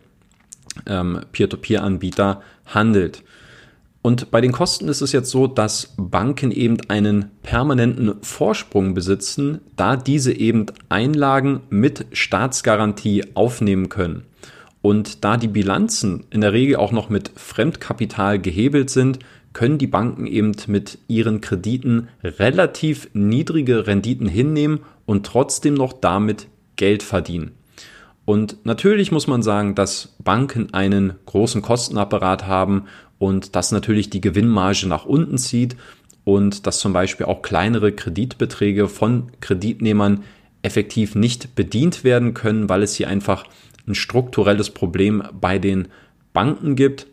ähm, 0.85 1.21
Peer-to-Peer-Anbieter 1.31 2.41
handelt. 2.65 3.23
Und 4.01 4.31
bei 4.31 4.39
den 4.39 4.53
Kosten 4.53 4.87
ist 4.87 5.01
es 5.01 5.11
jetzt 5.11 5.29
so, 5.29 5.47
dass 5.47 5.93
Banken 5.97 6.51
eben 6.51 6.77
einen 6.87 7.31
permanenten 7.43 8.13
Vorsprung 8.21 8.93
besitzen, 8.93 9.59
da 9.75 9.97
diese 9.97 10.31
eben 10.31 10.67
Einlagen 10.87 11.61
mit 11.69 12.05
Staatsgarantie 12.13 13.25
aufnehmen 13.35 13.89
können. 13.89 14.23
Und 14.81 15.23
da 15.25 15.37
die 15.37 15.47
Bilanzen 15.47 16.25
in 16.29 16.41
der 16.41 16.53
Regel 16.53 16.77
auch 16.77 16.91
noch 16.91 17.09
mit 17.09 17.31
Fremdkapital 17.35 18.39
gehebelt 18.39 18.89
sind, 18.89 19.19
können 19.53 19.77
die 19.77 19.87
Banken 19.87 20.25
eben 20.25 20.53
mit 20.67 20.99
ihren 21.07 21.41
Krediten 21.41 22.07
relativ 22.23 23.09
niedrige 23.13 23.87
Renditen 23.87 24.27
hinnehmen 24.27 24.81
und 25.05 25.25
trotzdem 25.25 25.73
noch 25.73 25.93
damit 25.93 26.47
Geld 26.75 27.03
verdienen. 27.03 27.51
Und 28.25 28.63
natürlich 28.63 29.11
muss 29.11 29.25
man 29.25 29.41
sagen, 29.41 29.73
dass 29.73 30.15
Banken 30.19 30.71
einen 30.73 31.13
großen 31.25 31.63
Kostenapparat 31.63 32.45
haben 32.45 32.85
und 33.17 33.55
das 33.55 33.71
natürlich 33.71 34.11
die 34.11 34.21
Gewinnmarge 34.21 34.87
nach 34.87 35.05
unten 35.05 35.39
zieht 35.39 35.75
und 36.25 36.67
dass 36.67 36.79
zum 36.79 36.93
Beispiel 36.93 37.25
auch 37.25 37.41
kleinere 37.41 37.91
Kreditbeträge 37.91 38.87
von 38.87 39.31
Kreditnehmern 39.41 40.23
effektiv 40.61 41.15
nicht 41.15 41.55
bedient 41.55 42.03
werden 42.03 42.35
können, 42.35 42.69
weil 42.69 42.83
es 42.83 42.93
hier 42.93 43.07
einfach 43.07 43.45
ein 43.87 43.95
strukturelles 43.95 44.69
Problem 44.69 45.23
bei 45.39 45.59
den 45.59 45.87
Banken 46.33 46.75
gibt. 46.75 47.07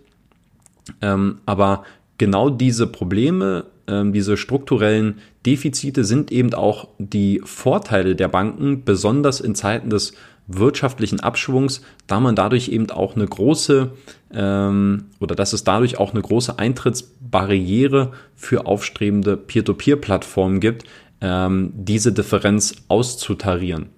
Ähm, 1.00 1.38
aber 1.46 1.85
genau 2.18 2.50
diese 2.50 2.87
Probleme, 2.87 3.66
ähm, 3.88 4.12
diese 4.12 4.37
strukturellen 4.37 5.18
Defizite 5.44 6.05
sind 6.05 6.33
eben 6.33 6.55
auch 6.55 6.88
die 6.98 7.40
Vorteile 7.44 8.16
der 8.16 8.29
Banken, 8.29 8.85
besonders 8.85 9.40
in 9.40 9.55
Zeiten 9.55 9.90
des 9.90 10.12
wirtschaftlichen 10.48 11.20
Abschwungs, 11.20 11.83
da 12.07 12.20
man 12.20 12.37
dadurch 12.37 12.68
eben 12.68 12.90
auch 12.90 13.16
eine 13.16 13.26
große 13.26 13.90
ähm, 14.33 15.07
oder 15.18 15.35
dass 15.35 15.52
es 15.52 15.64
dadurch 15.64 15.98
auch 15.98 16.12
eine 16.12 16.22
große 16.22 16.59
Eintrittsbarriere 16.59 18.12
für 18.35 18.66
aufstrebende 18.66 19.37
Peer-to-Peer-Plattformen 19.37 20.61
gibt, 20.61 20.85
ähm, 21.20 21.72
diese 21.74 22.12
Differenz 22.12 22.74
auszutarieren. 22.88 23.88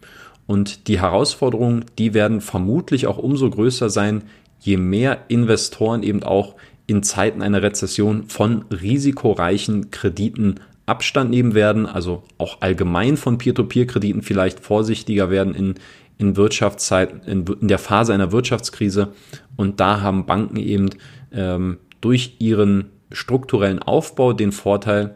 Und 0.49 0.89
die 0.89 0.99
Herausforderungen, 0.99 1.85
die 1.99 2.15
werden 2.15 2.41
vermutlich 2.41 3.07
auch 3.07 3.19
umso 3.19 3.51
größer 3.51 3.91
sein, 3.91 4.23
je 4.59 4.79
mehr 4.79 5.27
Investoren 5.29 6.03
eben 6.03 6.23
auch 6.23 6.55
in 6.87 7.03
Zeiten 7.03 7.43
einer 7.43 7.63
Rezession 7.63 8.25
von 8.29 8.65
risikoreichen 8.71 9.91
Krediten 9.91 10.55
Abstand 10.87 11.29
nehmen 11.29 11.53
werden, 11.53 11.85
also 11.85 12.23
auch 12.39 12.63
allgemein 12.63 13.19
von 13.19 13.37
Peer-to-Peer-Krediten 13.37 14.23
vielleicht 14.23 14.61
vorsichtiger 14.61 15.29
werden 15.29 15.55
in, 15.55 15.75
in 16.17 16.35
Wirtschaftszeiten, 16.39 17.21
in, 17.25 17.45
in, 17.61 17.69
der 17.69 17.79
Phase 17.79 18.15
einer 18.15 18.33
Wirtschaftskrise. 18.33 19.13
Und 19.55 19.81
da 19.81 20.01
haben 20.01 20.25
Banken 20.25 20.57
eben 20.57 20.89
ähm, 21.31 21.77
durch 22.01 22.37
ihren 22.39 22.87
strukturellen 23.13 23.81
Aufbau 23.81 24.33
den 24.33 24.53
Vorteil, 24.53 25.15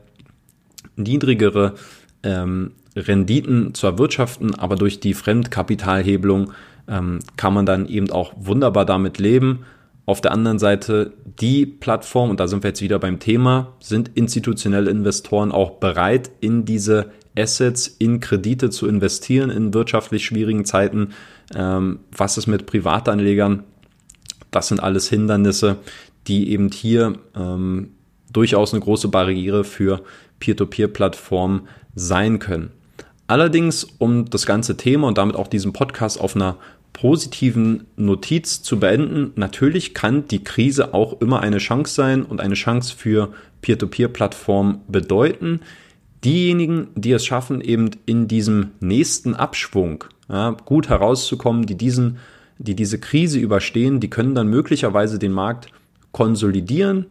niedrigere 0.97 1.77
ähm, 2.23 2.73
Renditen 2.97 3.75
zu 3.75 3.87
erwirtschaften, 3.87 4.55
aber 4.55 4.77
durch 4.77 5.01
die 5.01 5.15
Fremdkapitalhebelung 5.15 6.53
ähm, 6.89 7.21
kann 7.37 7.55
man 7.55 7.67
dann 7.67 7.87
eben 7.87 8.11
auch 8.11 8.33
wunderbar 8.37 8.85
damit 8.85 9.19
leben. 9.19 9.65
Auf 10.05 10.21
der 10.21 10.33
anderen 10.33 10.59
Seite 10.59 11.13
die 11.41 11.65
Plattform, 11.65 12.31
und 12.31 12.41
da 12.41 12.49
sind 12.49 12.65
wir 12.65 12.69
jetzt 12.69 12.83
wieder 12.83 12.99
beim 12.99 13.21
Thema, 13.21 13.73
sind 13.81 14.11
institutionelle 14.15 14.91
Investoren 14.91 15.53
auch 15.53 15.73
bereit, 15.73 16.31
in 16.41 16.65
diese 16.65 17.13
Assets, 17.37 17.87
in 17.87 18.21
Kredite 18.21 18.71
zu 18.71 18.87
investieren 18.87 19.51
in 19.51 19.73
wirtschaftlich 19.73 20.25
schwierigen 20.25 20.65
Zeiten. 20.65 21.11
Ähm, 21.55 22.01
was 22.11 22.37
ist 22.37 22.47
mit 22.47 22.67
Privatanlegern? 22.67 23.63
Das 24.51 24.69
sind 24.69 24.83
alles 24.83 25.09
Hindernisse, 25.09 25.77
die 26.27 26.51
eben 26.51 26.71
hier 26.71 27.15
ähm, 27.35 27.93
durchaus 28.33 28.75
eine 28.75 28.83
große 28.83 29.09
Barriere 29.09 29.65
für 29.65 30.03
Peer-to-Peer-Plattformen 30.40 31.69
sein 31.95 32.38
können. 32.38 32.71
Allerdings, 33.27 33.85
um 33.98 34.29
das 34.29 34.46
ganze 34.46 34.77
Thema 34.77 35.08
und 35.08 35.18
damit 35.18 35.37
auch 35.37 35.48
diesen 35.48 35.73
Podcast 35.73 36.20
auf 36.20 36.37
einer 36.37 36.56
positiven 36.92 37.87
Notiz 37.96 38.62
zu 38.62 38.79
beenden, 38.79 39.33
natürlich 39.37 39.94
kann 39.94 40.29
die 40.29 40.44
Krise 40.44 40.92
auch 40.94 41.20
immer 41.20 41.40
eine 41.40 41.58
Chance 41.58 41.94
sein 41.94 42.23
und 42.23 42.40
eine 42.40 42.54
Chance 42.54 42.94
für 42.96 43.33
Peer-to-Peer-Plattformen 43.62 44.81
bedeuten. 44.88 45.60
Diejenigen, 46.25 46.88
die 46.94 47.12
es 47.12 47.25
schaffen, 47.25 47.60
eben 47.60 47.90
in 48.06 48.29
diesem 48.29 48.73
nächsten 48.81 49.35
Abschwung 49.35 50.04
ja, 50.29 50.50
gut 50.50 50.88
herauszukommen, 50.88 51.66
die 51.66 51.77
diesen, 51.77 52.18
die 52.58 52.77
diese 52.77 53.00
Krise 53.00 53.38
überstehen, 53.38 54.00
die 54.00 54.10
können 54.10 54.35
dann 54.35 54.48
möglicherweise 54.48 55.18
den 55.18 55.33
Markt 55.33 55.68
konsolidieren, 56.12 57.06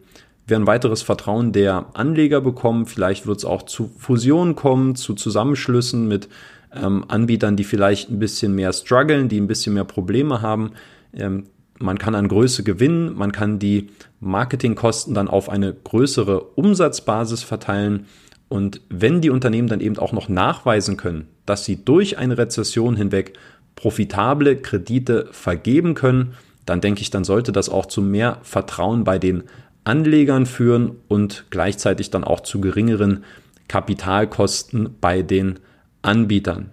werden 0.51 0.67
weiteres 0.67 1.01
Vertrauen 1.01 1.51
der 1.51 1.87
Anleger 1.93 2.41
bekommen. 2.41 2.85
Vielleicht 2.85 3.25
wird 3.25 3.39
es 3.39 3.45
auch 3.45 3.63
zu 3.63 3.89
Fusionen 3.97 4.55
kommen, 4.55 4.95
zu 4.95 5.15
Zusammenschlüssen 5.15 6.07
mit 6.07 6.29
ähm, 6.73 7.05
Anbietern, 7.07 7.55
die 7.55 7.63
vielleicht 7.63 8.11
ein 8.11 8.19
bisschen 8.19 8.53
mehr 8.53 8.71
strugglen, 8.73 9.29
die 9.29 9.39
ein 9.39 9.47
bisschen 9.47 9.73
mehr 9.73 9.83
Probleme 9.83 10.41
haben. 10.41 10.71
Ähm, 11.13 11.45
man 11.79 11.97
kann 11.97 12.13
an 12.13 12.27
Größe 12.27 12.63
gewinnen, 12.63 13.15
man 13.15 13.31
kann 13.31 13.57
die 13.57 13.89
Marketingkosten 14.19 15.15
dann 15.15 15.27
auf 15.27 15.49
eine 15.49 15.73
größere 15.73 16.39
Umsatzbasis 16.41 17.41
verteilen. 17.41 18.05
Und 18.49 18.81
wenn 18.89 19.21
die 19.21 19.29
Unternehmen 19.29 19.67
dann 19.67 19.81
eben 19.81 19.97
auch 19.97 20.11
noch 20.11 20.29
nachweisen 20.29 20.97
können, 20.97 21.27
dass 21.45 21.65
sie 21.65 21.83
durch 21.83 22.17
eine 22.17 22.37
Rezession 22.37 22.95
hinweg 22.95 23.33
profitable 23.75 24.57
Kredite 24.57 25.29
vergeben 25.31 25.95
können, 25.95 26.33
dann 26.65 26.81
denke 26.81 27.01
ich, 27.01 27.09
dann 27.09 27.23
sollte 27.23 27.51
das 27.51 27.69
auch 27.69 27.87
zu 27.87 28.01
mehr 28.01 28.37
Vertrauen 28.43 29.03
bei 29.03 29.17
den 29.17 29.43
Anlegern 29.83 30.45
führen 30.45 30.97
und 31.07 31.45
gleichzeitig 31.49 32.09
dann 32.09 32.23
auch 32.23 32.41
zu 32.41 32.61
geringeren 32.61 33.23
Kapitalkosten 33.67 34.95
bei 34.99 35.21
den 35.21 35.59
Anbietern. 36.01 36.71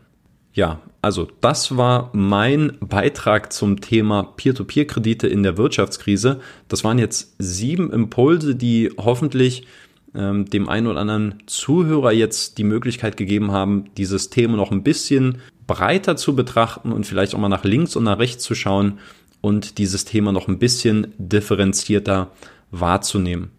Ja, 0.53 0.81
also 1.01 1.29
das 1.41 1.77
war 1.77 2.11
mein 2.13 2.73
Beitrag 2.81 3.53
zum 3.53 3.81
Thema 3.81 4.25
Peer-to-Peer-Kredite 4.25 5.29
in 5.29 5.43
der 5.43 5.57
Wirtschaftskrise. 5.57 6.41
Das 6.67 6.83
waren 6.83 6.99
jetzt 6.99 7.37
sieben 7.39 7.93
Impulse, 7.93 8.57
die 8.57 8.91
hoffentlich 8.97 9.67
ähm, 10.15 10.47
dem 10.47 10.69
einen 10.69 10.89
oder 10.89 11.01
anderen 11.01 11.37
Zuhörer 11.47 12.13
jetzt 12.13 12.59
die 12.59 12.65
Möglichkeit 12.65 13.17
gegeben 13.17 13.53
haben, 13.53 13.87
dieses 13.97 14.31
Thema 14.31 14.57
noch 14.57 14.73
ein 14.73 14.83
bisschen 14.83 15.39
breiter 15.67 16.17
zu 16.17 16.35
betrachten 16.35 16.93
und 16.93 17.07
vielleicht 17.07 17.35
auch 17.35 17.39
mal 17.39 17.49
nach 17.49 17.65
links 17.65 17.95
und 17.95 18.05
nach 18.05 18.19
rechts 18.19 18.43
zu 18.43 18.55
schauen 18.55 18.99
und 19.41 19.79
dieses 19.79 20.05
Thema 20.05 20.33
noch 20.33 20.49
ein 20.49 20.59
bisschen 20.59 21.15
differenzierter 21.19 22.33
wahrzunehmen. 22.71 23.51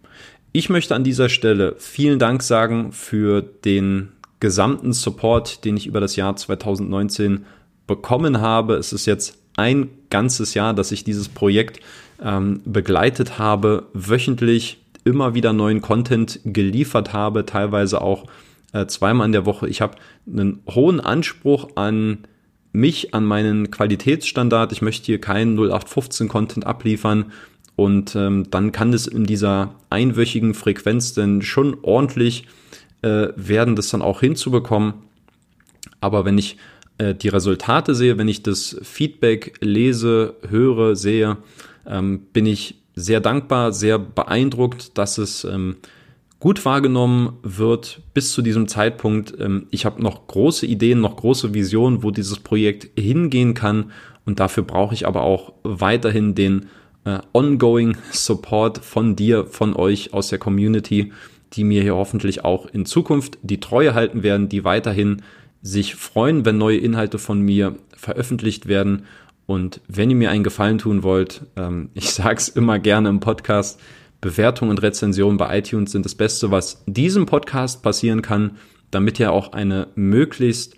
Ich 0.51 0.70
möchte 0.70 0.95
an 0.95 1.03
dieser 1.03 1.30
Stelle 1.30 1.76
vielen 1.78 2.20
Dank 2.20 2.41
sagen 2.41 2.91
für 2.91 3.41
den 3.41 4.10
gesamten 4.39 4.93
Support, 4.93 5.66
den 5.66 5.78
ich 5.78 5.86
über 5.86 5.99
das 5.99 6.16
Jahr 6.16 6.36
2019 6.36 7.45
bekommen 7.86 8.41
habe. 8.41 8.76
Es 8.76 8.93
ist 8.93 9.05
jetzt 9.05 9.38
ein 9.57 9.89
ganzes 10.10 10.53
Jahr, 10.53 10.74
dass 10.74 10.91
ich 10.91 11.03
dieses 11.03 11.30
Projekt 11.30 11.82
ähm, 12.24 12.62
begleitet 12.66 13.38
habe, 13.38 13.88
wöchentlich 13.93 14.82
immer 15.03 15.34
wieder 15.34 15.53
neuen 15.53 15.82
Content 15.82 16.39
geliefert 16.45 17.14
habe, 17.14 17.45
teilweise 17.45 18.01
auch 18.01 18.26
äh, 18.74 18.86
zweimal 18.86 19.26
in 19.26 19.32
der 19.32 19.45
Woche. 19.45 19.68
Ich 19.68 19.82
habe 19.82 19.97
einen 20.28 20.62
hohen 20.70 20.99
Anspruch 20.99 21.70
an 21.76 22.20
mich, 22.72 23.14
an 23.14 23.26
meinen 23.26 23.72
Qualitätsstandard. 23.72 24.72
Ich 24.72 24.82
möchte 24.82 25.07
hier 25.07 25.20
keinen 25.20 25.57
0815-Content 25.57 26.66
abliefern. 26.66 27.32
Und 27.80 28.13
ähm, 28.17 28.51
dann 28.51 28.73
kann 28.73 28.91
es 28.91 29.07
in 29.07 29.23
dieser 29.23 29.73
einwöchigen 29.89 30.53
Frequenz 30.53 31.13
denn 31.13 31.41
schon 31.41 31.77
ordentlich 31.82 32.45
äh, 33.03 33.30
werden, 33.38 33.77
das 33.77 33.88
dann 33.88 34.01
auch 34.01 34.19
hinzubekommen. 34.19 34.95
Aber 36.01 36.25
wenn 36.25 36.38
ich 36.38 36.57
äh, 36.97 37.15
die 37.15 37.30
Resultate 37.30 37.95
sehe, 37.95 38.17
wenn 38.17 38.27
ich 38.27 38.43
das 38.43 38.75
Feedback 38.82 39.53
lese, 39.61 40.36
höre, 40.49 40.97
sehe, 40.97 41.38
ähm, 41.88 42.19
bin 42.34 42.45
ich 42.45 42.75
sehr 42.95 43.21
dankbar, 43.21 43.71
sehr 43.71 43.97
beeindruckt, 43.97 44.97
dass 44.97 45.17
es 45.17 45.45
ähm, 45.45 45.77
gut 46.41 46.65
wahrgenommen 46.65 47.38
wird 47.43 48.01
bis 48.13 48.34
zu 48.34 48.41
diesem 48.41 48.67
Zeitpunkt. 48.67 49.34
Ähm, 49.39 49.67
ich 49.71 49.86
habe 49.86 50.03
noch 50.03 50.27
große 50.27 50.65
Ideen, 50.65 50.99
noch 50.99 51.15
große 51.15 51.53
Visionen, 51.53 52.03
wo 52.03 52.11
dieses 52.11 52.39
Projekt 52.39 52.99
hingehen 52.99 53.53
kann. 53.53 53.91
Und 54.25 54.41
dafür 54.41 54.63
brauche 54.63 54.93
ich 54.93 55.07
aber 55.07 55.21
auch 55.21 55.53
weiterhin 55.63 56.36
den 56.36 56.65
äh, 57.10 57.20
ongoing 57.34 57.97
Support 58.12 58.80
von 58.80 59.16
dir, 59.16 59.45
von 59.45 59.76
euch 59.76 60.14
aus 60.14 60.30
der 60.30 60.39
Community, 60.39 61.12
die 61.53 61.64
mir 61.64 61.82
hier 61.82 61.95
hoffentlich 61.95 62.45
auch 62.45 62.68
in 62.68 62.86
Zukunft 62.86 63.38
die 63.41 63.60
Treue 63.60 63.93
halten 63.93 64.24
werden, 64.24 64.49
die 64.49 64.64
weiterhin 64.64 65.24
sich 65.62 65.95
freuen, 65.95 66.45
wenn 66.45 66.57
neue 66.57 66.78
Inhalte 66.78 67.18
von 67.18 67.41
mir 67.41 67.76
veröffentlicht 67.95 68.68
werden. 68.68 69.05
Und 69.45 69.82
wenn 69.88 70.10
ihr 70.10 70.16
mir 70.16 70.30
einen 70.30 70.43
Gefallen 70.43 70.78
tun 70.78 71.03
wollt, 71.03 71.41
ähm, 71.55 71.89
ich 71.93 72.12
sage 72.12 72.38
es 72.38 72.49
immer 72.49 72.80
gerne 72.80 73.10
im 73.10 73.20
Podcast, 73.20 73.80
Bewertungen 74.22 74.72
und 74.72 74.82
Rezensionen 74.82 75.38
bei 75.38 75.57
iTunes 75.57 75.91
sind 75.93 76.05
das 76.05 76.16
Beste, 76.16 76.51
was 76.51 76.84
diesem 76.86 77.26
Podcast 77.26 77.82
passieren 77.82 78.22
kann, 78.22 78.57
damit 78.91 79.20
er 79.20 79.32
auch 79.32 79.53
eine 79.53 79.88
möglichst 79.95 80.76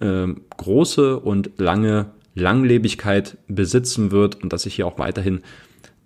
äh, 0.00 0.26
große 0.56 1.20
und 1.20 1.50
lange 1.58 2.12
Langlebigkeit 2.34 3.36
besitzen 3.48 4.10
wird 4.10 4.42
und 4.42 4.52
dass 4.52 4.64
ich 4.64 4.76
hier 4.76 4.86
auch 4.86 4.98
weiterhin 4.98 5.42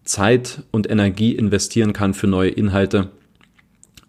Zeit 0.04 0.62
und 0.70 0.90
Energie 0.90 1.32
investieren 1.34 1.92
kann 1.92 2.14
für 2.14 2.26
neue 2.26 2.50
Inhalte 2.50 3.10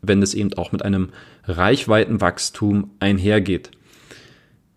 wenn 0.04 0.22
es 0.22 0.36
eben 0.36 0.54
auch 0.54 0.72
mit 0.72 0.86
einem 0.86 1.10
Reichweitenwachstum 1.46 2.92
einhergeht. 3.00 3.72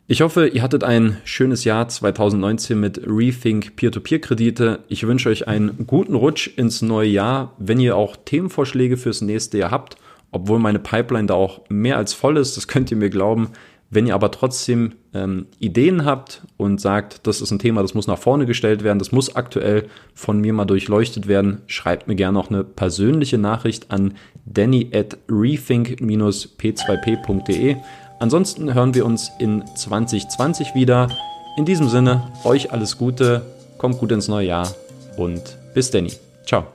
Ich 0.08 0.20
hoffe, 0.20 0.46
ihr 0.46 0.62
hattet 0.62 0.84
ein 0.84 1.16
schönes 1.24 1.64
Jahr 1.64 1.88
2019 1.88 2.78
mit 2.78 3.00
Rethink 3.04 3.74
Peer-to-Peer-Kredite. 3.74 4.84
Ich 4.88 5.04
wünsche 5.04 5.28
euch 5.28 5.48
einen 5.48 5.86
guten 5.86 6.14
Rutsch 6.14 6.48
ins 6.56 6.80
neue 6.80 7.08
Jahr. 7.08 7.54
Wenn 7.58 7.80
ihr 7.80 7.96
auch 7.96 8.16
Themenvorschläge 8.16 8.96
fürs 8.96 9.20
nächste 9.20 9.58
Jahr 9.58 9.72
habt, 9.72 9.96
obwohl 10.30 10.60
meine 10.60 10.78
Pipeline 10.78 11.26
da 11.26 11.34
auch 11.34 11.62
mehr 11.68 11.96
als 11.96 12.14
voll 12.14 12.36
ist, 12.36 12.56
das 12.56 12.68
könnt 12.68 12.92
ihr 12.92 12.96
mir 12.96 13.10
glauben, 13.10 13.50
wenn 13.96 14.06
ihr 14.06 14.14
aber 14.14 14.30
trotzdem 14.30 14.92
ähm, 15.14 15.46
Ideen 15.58 16.04
habt 16.04 16.42
und 16.58 16.78
sagt, 16.80 17.26
das 17.26 17.40
ist 17.40 17.50
ein 17.50 17.58
Thema, 17.58 17.80
das 17.80 17.94
muss 17.94 18.06
nach 18.06 18.18
vorne 18.18 18.44
gestellt 18.44 18.84
werden, 18.84 18.98
das 18.98 19.10
muss 19.10 19.34
aktuell 19.34 19.88
von 20.14 20.38
mir 20.38 20.52
mal 20.52 20.66
durchleuchtet 20.66 21.28
werden, 21.28 21.62
schreibt 21.66 22.06
mir 22.06 22.14
gerne 22.14 22.38
noch 22.38 22.50
eine 22.50 22.62
persönliche 22.62 23.38
Nachricht 23.38 23.90
an 23.90 24.12
danny 24.44 24.90
at 24.94 25.16
rethink-p2p.de. 25.30 27.76
Ansonsten 28.20 28.74
hören 28.74 28.94
wir 28.94 29.06
uns 29.06 29.30
in 29.38 29.64
2020 29.74 30.74
wieder. 30.74 31.08
In 31.56 31.64
diesem 31.64 31.88
Sinne, 31.88 32.30
euch 32.44 32.72
alles 32.72 32.98
Gute, 32.98 33.46
kommt 33.78 33.96
gut 33.98 34.12
ins 34.12 34.28
neue 34.28 34.48
Jahr 34.48 34.68
und 35.16 35.56
bis 35.72 35.90
Danny. 35.90 36.12
Ciao. 36.44 36.66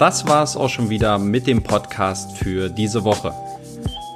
Das 0.00 0.26
war 0.26 0.42
es 0.42 0.56
auch 0.56 0.70
schon 0.70 0.90
wieder 0.90 1.18
mit 1.18 1.46
dem 1.46 1.62
Podcast 1.62 2.36
für 2.36 2.68
diese 2.68 3.04
Woche. 3.04 3.32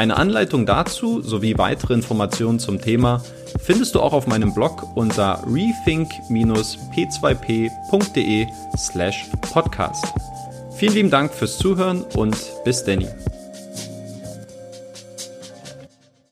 Eine 0.00 0.16
Anleitung 0.16 0.64
dazu 0.64 1.20
sowie 1.20 1.58
weitere 1.58 1.92
Informationen 1.92 2.58
zum 2.58 2.80
Thema 2.80 3.22
findest 3.62 3.94
du 3.94 4.00
auch 4.00 4.14
auf 4.14 4.26
meinem 4.26 4.54
Blog 4.54 4.96
unter 4.96 5.44
rethink-p2p.de 5.46 8.46
slash 8.78 9.26
podcast. 9.42 10.06
Vielen 10.74 10.94
lieben 10.94 11.10
Dank 11.10 11.34
fürs 11.34 11.58
Zuhören 11.58 12.06
und 12.16 12.34
bis 12.64 12.82
Danny. 12.82 13.08